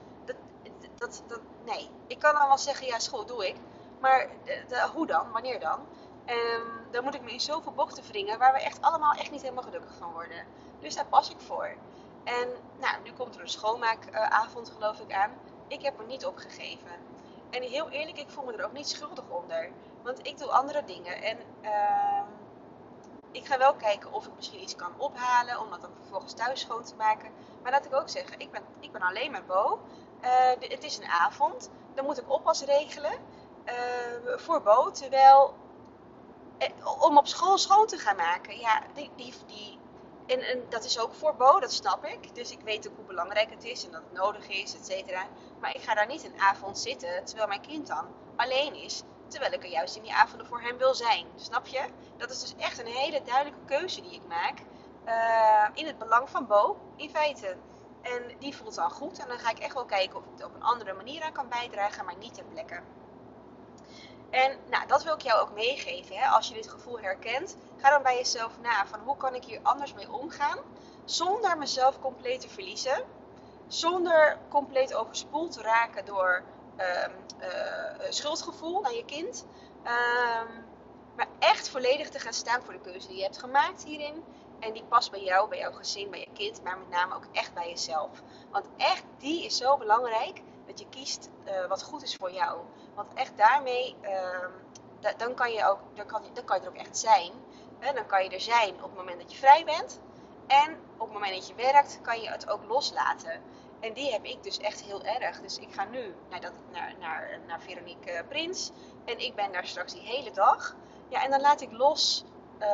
Dat, 0.98 1.24
dat, 1.27 1.39
nee, 1.65 1.89
ik 2.08 2.20
kan 2.20 2.36
allemaal 2.36 2.58
zeggen, 2.58 2.88
ja, 2.88 3.00
school 3.00 3.25
doe 3.25 3.48
ik. 3.48 3.55
Maar 4.00 4.27
de, 4.46 4.89
hoe 4.93 5.08
dan? 5.08 5.32
Wanneer 5.32 5.60
dan? 5.60 5.79
Um, 6.25 6.91
dan 6.91 7.03
moet 7.03 7.13
ik 7.13 7.22
me 7.22 7.32
in 7.32 7.41
zoveel 7.41 7.72
bochten 7.72 8.03
wringen 8.03 8.39
waar 8.39 8.53
we 8.53 8.60
echt 8.60 8.82
allemaal 8.82 9.13
echt 9.13 9.32
niet 9.32 9.41
helemaal 9.41 9.63
gelukkig 9.63 9.93
van 9.98 10.12
worden. 10.12 10.46
Dus 10.79 10.96
daar 10.96 11.05
pas 11.05 11.29
ik 11.29 11.39
voor. 11.39 11.75
En 12.24 12.48
nou, 12.79 13.03
nu 13.03 13.12
komt 13.12 13.36
er 13.36 13.41
een 13.41 13.50
schoonmaakavond 13.50 14.70
geloof 14.70 15.00
ik 15.00 15.13
aan. 15.13 15.32
Ik 15.67 15.82
heb 15.82 15.98
me 15.98 16.05
niet 16.05 16.25
opgegeven. 16.25 16.91
En 17.50 17.62
heel 17.62 17.89
eerlijk, 17.89 18.17
ik 18.17 18.29
voel 18.29 18.46
me 18.46 18.53
er 18.53 18.65
ook 18.65 18.74
niet 18.74 18.88
schuldig 18.88 19.25
onder. 19.29 19.70
Want 20.03 20.27
ik 20.27 20.38
doe 20.38 20.51
andere 20.51 20.84
dingen. 20.86 21.22
En 21.22 21.38
uh, 21.62 22.22
ik 23.33 23.45
ga 23.45 23.57
wel 23.57 23.73
kijken 23.73 24.13
of 24.13 24.25
ik 24.25 24.35
misschien 24.35 24.61
iets 24.61 24.75
kan 24.75 24.91
ophalen. 24.97 25.59
Om 25.59 25.69
dat 25.69 25.81
dan 25.81 25.91
vervolgens 25.99 26.33
thuis 26.33 26.59
schoon 26.59 26.83
te 26.83 26.95
maken. 26.95 27.31
Maar 27.61 27.71
laat 27.71 27.85
ik 27.85 27.95
ook 27.95 28.09
zeggen, 28.09 28.39
ik 28.39 28.51
ben, 28.51 28.63
ik 28.79 28.91
ben 28.91 29.01
alleen 29.01 29.31
met 29.31 29.47
Bo. 29.47 29.79
Uh, 30.21 30.29
het 30.59 30.83
is 30.83 30.97
een 30.97 31.09
avond. 31.09 31.69
Dan 31.95 32.05
moet 32.05 32.17
ik 32.17 32.31
oppas 32.31 32.61
regelen. 32.61 33.13
Uh, 33.65 34.37
voor 34.37 34.61
Bo. 34.61 34.91
Terwijl 34.91 35.53
eh, 36.57 37.01
om 37.01 37.17
op 37.17 37.27
school 37.27 37.57
schoon 37.57 37.87
te 37.87 37.97
gaan 37.97 38.15
maken. 38.15 38.59
Ja, 38.59 38.81
die, 38.93 39.09
die, 39.15 39.33
die, 39.45 39.79
en, 40.25 40.39
en 40.41 40.63
dat 40.69 40.83
is 40.83 40.99
ook 40.99 41.13
voor 41.13 41.35
Bo, 41.35 41.59
dat 41.59 41.71
snap 41.71 42.05
ik. 42.05 42.35
Dus 42.35 42.51
ik 42.51 42.59
weet 42.63 42.89
ook 42.89 42.95
hoe 42.95 43.05
belangrijk 43.05 43.49
het 43.49 43.63
is 43.63 43.85
en 43.85 43.91
dat 43.91 44.01
het 44.03 44.21
nodig 44.21 44.47
is, 44.47 44.75
et 44.75 44.85
cetera. 44.85 45.27
Maar 45.59 45.75
ik 45.75 45.81
ga 45.81 45.93
daar 45.93 46.07
niet 46.07 46.23
een 46.23 46.39
avond 46.39 46.79
zitten 46.79 47.25
terwijl 47.25 47.47
mijn 47.47 47.61
kind 47.61 47.87
dan 47.87 48.05
alleen 48.35 48.75
is. 48.75 49.03
Terwijl 49.33 49.53
ik 49.53 49.63
er 49.63 49.69
juist 49.69 49.95
in 49.95 50.01
die 50.01 50.13
avonden 50.13 50.47
voor 50.47 50.61
hem 50.61 50.77
wil 50.77 50.93
zijn. 50.93 51.25
Snap 51.35 51.67
je? 51.67 51.81
Dat 52.17 52.29
is 52.29 52.41
dus 52.41 52.55
echt 52.55 52.79
een 52.79 52.85
hele 52.85 53.21
duidelijke 53.21 53.65
keuze 53.65 54.01
die 54.01 54.13
ik 54.13 54.27
maak. 54.27 54.59
Uh, 55.05 55.69
in 55.73 55.85
het 55.85 55.97
belang 55.97 56.29
van 56.29 56.47
Bo, 56.47 56.77
in 56.95 57.09
feite. 57.09 57.55
En 58.01 58.21
die 58.39 58.55
voelt 58.55 58.75
dan 58.75 58.91
goed. 58.91 59.19
En 59.19 59.27
dan 59.27 59.39
ga 59.39 59.49
ik 59.49 59.59
echt 59.59 59.73
wel 59.73 59.85
kijken 59.85 60.17
of 60.17 60.23
ik 60.23 60.29
het 60.35 60.45
op 60.45 60.55
een 60.55 60.63
andere 60.63 60.93
manier 60.93 61.23
aan 61.23 61.31
kan 61.31 61.49
bijdragen, 61.49 62.05
maar 62.05 62.17
niet 62.17 62.33
ter 62.33 62.43
plekke. 62.43 62.81
En 64.29 64.57
nou, 64.69 64.87
dat 64.87 65.03
wil 65.03 65.13
ik 65.13 65.21
jou 65.21 65.41
ook 65.41 65.53
meegeven. 65.53 66.15
Hè? 66.15 66.27
Als 66.27 66.47
je 66.47 66.53
dit 66.53 66.69
gevoel 66.69 66.99
herkent, 66.99 67.57
ga 67.77 67.89
dan 67.89 68.03
bij 68.03 68.15
jezelf 68.15 68.59
na 68.61 68.85
van 68.87 68.99
hoe 68.99 69.17
kan 69.17 69.35
ik 69.35 69.43
hier 69.43 69.59
anders 69.63 69.93
mee 69.93 70.11
omgaan. 70.11 70.57
Zonder 71.05 71.57
mezelf 71.57 71.99
compleet 71.99 72.41
te 72.41 72.49
verliezen. 72.49 73.03
Zonder 73.67 74.37
compleet 74.49 74.93
overspoeld 74.93 75.51
te 75.51 75.61
raken 75.61 76.05
door 76.05 76.43
schuldgevoel 78.09 78.81
naar 78.81 78.93
je 78.93 79.05
kind. 79.05 79.45
Uh, 79.83 80.41
maar 81.15 81.27
echt 81.39 81.69
volledig 81.69 82.09
te 82.09 82.19
gaan 82.19 82.33
staan 82.33 82.61
voor 82.63 82.73
de 82.73 82.79
keuze 82.79 83.07
die 83.07 83.17
je 83.17 83.23
hebt 83.23 83.39
gemaakt 83.39 83.83
hierin. 83.83 84.23
En 84.59 84.73
die 84.73 84.83
past 84.83 85.11
bij 85.11 85.23
jou, 85.23 85.49
bij 85.49 85.57
jouw 85.57 85.71
gezin, 85.71 86.09
bij 86.09 86.19
je 86.19 86.27
kind, 86.33 86.63
maar 86.63 86.77
met 86.77 86.89
name 86.89 87.15
ook 87.15 87.25
echt 87.31 87.53
bij 87.53 87.69
jezelf. 87.69 88.21
Want 88.51 88.65
echt, 88.77 89.03
die 89.17 89.45
is 89.45 89.57
zo 89.57 89.77
belangrijk 89.77 90.41
dat 90.65 90.79
je 90.79 90.89
kiest 90.89 91.29
uh, 91.45 91.65
wat 91.67 91.83
goed 91.83 92.03
is 92.03 92.15
voor 92.15 92.31
jou. 92.31 92.59
Want 92.95 93.13
echt 93.13 93.37
daarmee, 93.37 93.95
uh, 94.01 95.09
dan, 95.17 95.33
kan 95.33 95.51
je 95.51 95.65
ook, 95.65 95.79
dan, 95.93 96.05
kan, 96.05 96.21
dan 96.33 96.45
kan 96.45 96.57
je 96.57 96.63
er 96.63 96.69
ook 96.69 96.77
echt 96.77 96.97
zijn. 96.97 97.31
Hè? 97.79 97.93
Dan 97.93 98.05
kan 98.05 98.23
je 98.23 98.29
er 98.29 98.41
zijn 98.41 98.73
op 98.73 98.81
het 98.81 98.95
moment 98.95 99.19
dat 99.21 99.31
je 99.31 99.37
vrij 99.37 99.65
bent. 99.65 99.99
En 100.47 100.79
op 100.97 101.07
het 101.07 101.13
moment 101.13 101.35
dat 101.35 101.47
je 101.47 101.55
werkt, 101.55 102.00
kan 102.01 102.21
je 102.21 102.29
het 102.29 102.50
ook 102.50 102.63
loslaten. 102.67 103.41
En 103.79 103.93
die 103.93 104.12
heb 104.12 104.23
ik 104.23 104.43
dus 104.43 104.57
echt 104.57 104.81
heel 104.81 105.03
erg. 105.03 105.41
Dus 105.41 105.57
ik 105.57 105.73
ga 105.73 105.83
nu 105.83 106.15
naar, 106.29 106.51
naar, 107.00 107.39
naar, 107.47 107.62
Veronique 107.62 108.12
eh, 108.12 108.27
Prins. 108.27 108.71
En 109.05 109.19
ik 109.19 109.35
ben 109.35 109.51
daar 109.51 109.65
straks 109.65 109.93
die 109.93 110.01
hele 110.01 110.31
dag. 110.31 110.75
Ja, 111.07 111.23
en 111.23 111.31
dan 111.31 111.41
laat 111.41 111.62
ik 111.62 111.71
los 111.71 112.23
uh, 112.59 112.67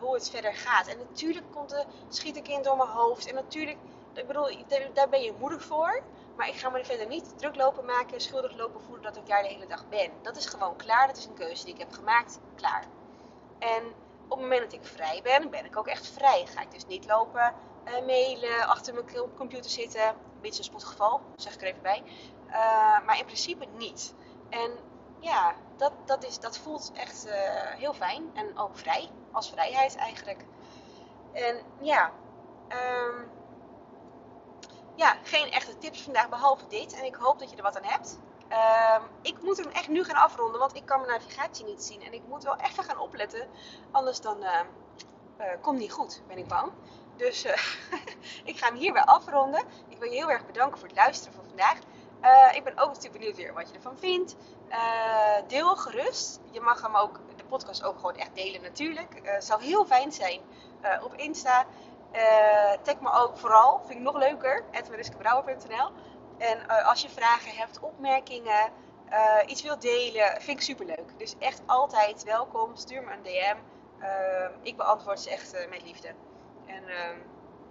hoe 0.00 0.14
het 0.14 0.30
verder 0.30 0.54
gaat. 0.54 0.86
En 0.86 0.98
natuurlijk 0.98 1.46
komt 1.52 1.68
de, 1.68 1.84
schiet 2.08 2.36
ik 2.36 2.48
in 2.48 2.62
door 2.62 2.76
mijn 2.76 2.88
hoofd. 2.88 3.28
En 3.28 3.34
natuurlijk, 3.34 3.78
ik 4.12 4.26
bedoel, 4.26 4.50
daar 4.92 5.08
ben 5.08 5.22
je 5.22 5.34
moedig 5.38 5.64
voor. 5.64 6.02
Maar 6.36 6.48
ik 6.48 6.54
ga 6.54 6.68
me 6.68 6.78
er 6.78 6.84
verder 6.84 7.06
niet 7.06 7.38
druk 7.38 7.56
lopen 7.56 7.84
maken, 7.84 8.20
schuldig 8.20 8.56
lopen 8.56 8.80
voelen 8.80 9.02
dat 9.02 9.16
ik 9.16 9.26
daar 9.26 9.42
de 9.42 9.48
hele 9.48 9.66
dag 9.66 9.88
ben. 9.88 10.10
Dat 10.22 10.36
is 10.36 10.46
gewoon 10.46 10.76
klaar. 10.76 11.06
Dat 11.06 11.16
is 11.16 11.26
een 11.26 11.34
keuze 11.34 11.64
die 11.64 11.74
ik 11.74 11.80
heb 11.80 11.92
gemaakt. 11.92 12.40
Klaar. 12.54 12.84
En 13.58 13.82
op 14.28 14.38
het 14.38 14.40
moment 14.40 14.62
dat 14.62 14.72
ik 14.72 14.86
vrij 14.86 15.20
ben, 15.22 15.50
ben 15.50 15.64
ik 15.64 15.76
ook 15.76 15.86
echt 15.86 16.08
vrij. 16.08 16.46
Ga 16.46 16.60
ik 16.60 16.70
dus 16.70 16.86
niet 16.86 17.06
lopen, 17.06 17.54
uh, 17.84 18.06
mailen, 18.06 18.66
achter 18.66 18.94
mijn 18.94 19.06
computer 19.36 19.70
zitten. 19.70 20.08
Een 20.08 20.40
beetje 20.40 20.58
een 20.58 20.64
spotgeval, 20.64 21.20
zeg 21.36 21.54
ik 21.54 21.60
er 21.60 21.66
even 21.66 21.82
bij. 21.82 22.02
Uh, 22.48 23.06
maar 23.06 23.18
in 23.18 23.24
principe 23.24 23.66
niet. 23.76 24.14
En 24.50 24.70
ja, 25.20 25.54
dat, 25.76 25.92
dat, 26.04 26.24
is, 26.24 26.38
dat 26.38 26.58
voelt 26.58 26.92
echt 26.94 27.26
uh, 27.26 27.32
heel 27.78 27.94
fijn. 27.94 28.30
En 28.34 28.58
ook 28.58 28.76
vrij. 28.76 29.08
Als 29.32 29.50
vrijheid 29.50 29.96
eigenlijk. 29.96 30.44
En 31.32 31.62
ja, 31.80 32.12
um, 32.68 33.30
ja, 34.94 35.16
geen 35.22 35.50
echte 35.50 35.78
tips 35.78 36.02
vandaag 36.02 36.28
behalve 36.28 36.66
dit. 36.66 36.92
En 36.92 37.04
ik 37.04 37.14
hoop 37.14 37.38
dat 37.38 37.50
je 37.50 37.56
er 37.56 37.62
wat 37.62 37.76
aan 37.76 37.90
hebt. 37.90 38.18
Uh, 38.50 38.96
ik 39.22 39.42
moet 39.42 39.56
hem 39.56 39.70
echt 39.70 39.88
nu 39.88 40.04
gaan 40.04 40.22
afronden, 40.22 40.60
want 40.60 40.74
ik 40.76 40.86
kan 40.86 41.00
mijn 41.00 41.12
navigatie 41.12 41.64
niet 41.64 41.82
zien. 41.82 42.02
En 42.02 42.12
ik 42.12 42.22
moet 42.28 42.44
wel 42.44 42.56
even 42.56 42.84
gaan 42.84 42.98
opletten, 42.98 43.48
anders 43.90 44.20
dan 44.20 44.38
uh, 44.42 45.46
komt 45.60 45.78
niet 45.78 45.92
goed, 45.92 46.22
ben 46.26 46.38
ik 46.38 46.48
bang. 46.48 46.72
Dus 47.16 47.44
eh, 47.44 47.62
ik 48.50 48.58
ga 48.58 48.66
hem 48.66 48.76
hierbij 48.76 49.02
afronden. 49.02 49.64
Ik 49.88 49.98
wil 49.98 50.10
je 50.10 50.16
heel 50.16 50.30
erg 50.30 50.46
bedanken 50.46 50.78
voor 50.78 50.88
het 50.88 50.96
luisteren 50.96 51.34
van 51.34 51.44
vandaag. 51.46 51.78
ik 52.54 52.64
ben 52.64 52.78
ook 52.78 52.86
natuurlijk 52.88 53.12
benieuwd 53.12 53.36
weer 53.36 53.52
wat 53.52 53.68
je 53.68 53.74
ervan 53.74 53.98
vindt. 53.98 54.36
deel 55.46 55.76
gerust. 55.76 56.40
Je 56.50 56.60
mag 56.60 56.82
hem 56.82 56.96
ook, 56.96 57.20
de 57.36 57.44
podcast 57.44 57.82
ook 57.82 57.96
gewoon 57.96 58.16
echt 58.16 58.34
delen 58.34 58.62
natuurlijk. 58.62 59.20
Het 59.22 59.44
zou 59.44 59.62
heel 59.62 59.84
fijn 59.84 60.12
zijn 60.12 60.40
op 61.02 61.14
Insta. 61.14 61.66
Tag 62.82 63.00
me 63.00 63.12
ook 63.12 63.36
vooral, 63.36 63.80
vind 63.86 63.98
ik 63.98 64.04
nog 64.04 64.16
leuker, 64.16 64.64
edwariskebrouwer.nl. 64.70 65.90
En 66.38 66.58
uh, 66.58 66.88
als 66.88 67.02
je 67.02 67.08
vragen 67.08 67.56
hebt, 67.56 67.80
opmerkingen, 67.80 68.72
uh, 69.10 69.38
iets 69.46 69.62
wilt 69.62 69.82
delen, 69.82 70.40
vind 70.40 70.58
ik 70.58 70.60
super 70.60 70.86
leuk. 70.86 71.18
Dus 71.18 71.34
echt 71.38 71.62
altijd 71.66 72.22
welkom, 72.24 72.76
stuur 72.76 73.02
me 73.02 73.12
een 73.12 73.22
DM. 73.22 73.56
ik 74.62 74.76
beantwoord 74.76 75.20
ze 75.20 75.30
echt 75.30 75.66
met 75.70 75.82
liefde. 75.82 76.08
En 76.66 76.82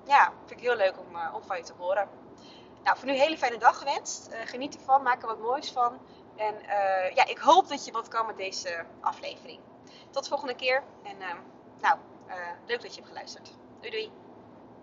ja, 0.03 0.31
vind 0.45 0.59
ik 0.59 0.65
heel 0.65 0.75
leuk 0.75 0.99
om, 0.99 1.17
om 1.33 1.43
van 1.43 1.57
je 1.57 1.63
te 1.63 1.73
horen. 1.77 2.09
Nou, 2.83 2.97
voor 2.97 3.07
nu 3.07 3.13
een 3.13 3.19
hele 3.19 3.37
fijne 3.37 3.57
dag 3.57 3.77
gewenst. 3.77 4.29
geniet 4.45 4.75
ervan, 4.75 5.01
maak 5.01 5.21
er 5.21 5.27
wat 5.27 5.39
moois 5.39 5.71
van. 5.71 5.99
En 6.35 6.55
ja, 7.13 7.25
ik 7.25 7.37
hoop 7.37 7.67
dat 7.67 7.85
je 7.85 7.91
wat 7.91 8.07
kan 8.07 8.25
met 8.25 8.37
deze 8.37 8.85
aflevering. 9.01 9.59
Tot 10.09 10.23
de 10.23 10.29
volgende 10.29 10.55
keer. 10.55 10.83
En 11.03 11.17
nou, 11.81 11.97
leuk 12.65 12.81
dat 12.81 12.89
je 12.89 12.95
hebt 12.95 13.07
geluisterd. 13.07 13.51
Doei 13.79 13.91
doei. 13.91 14.24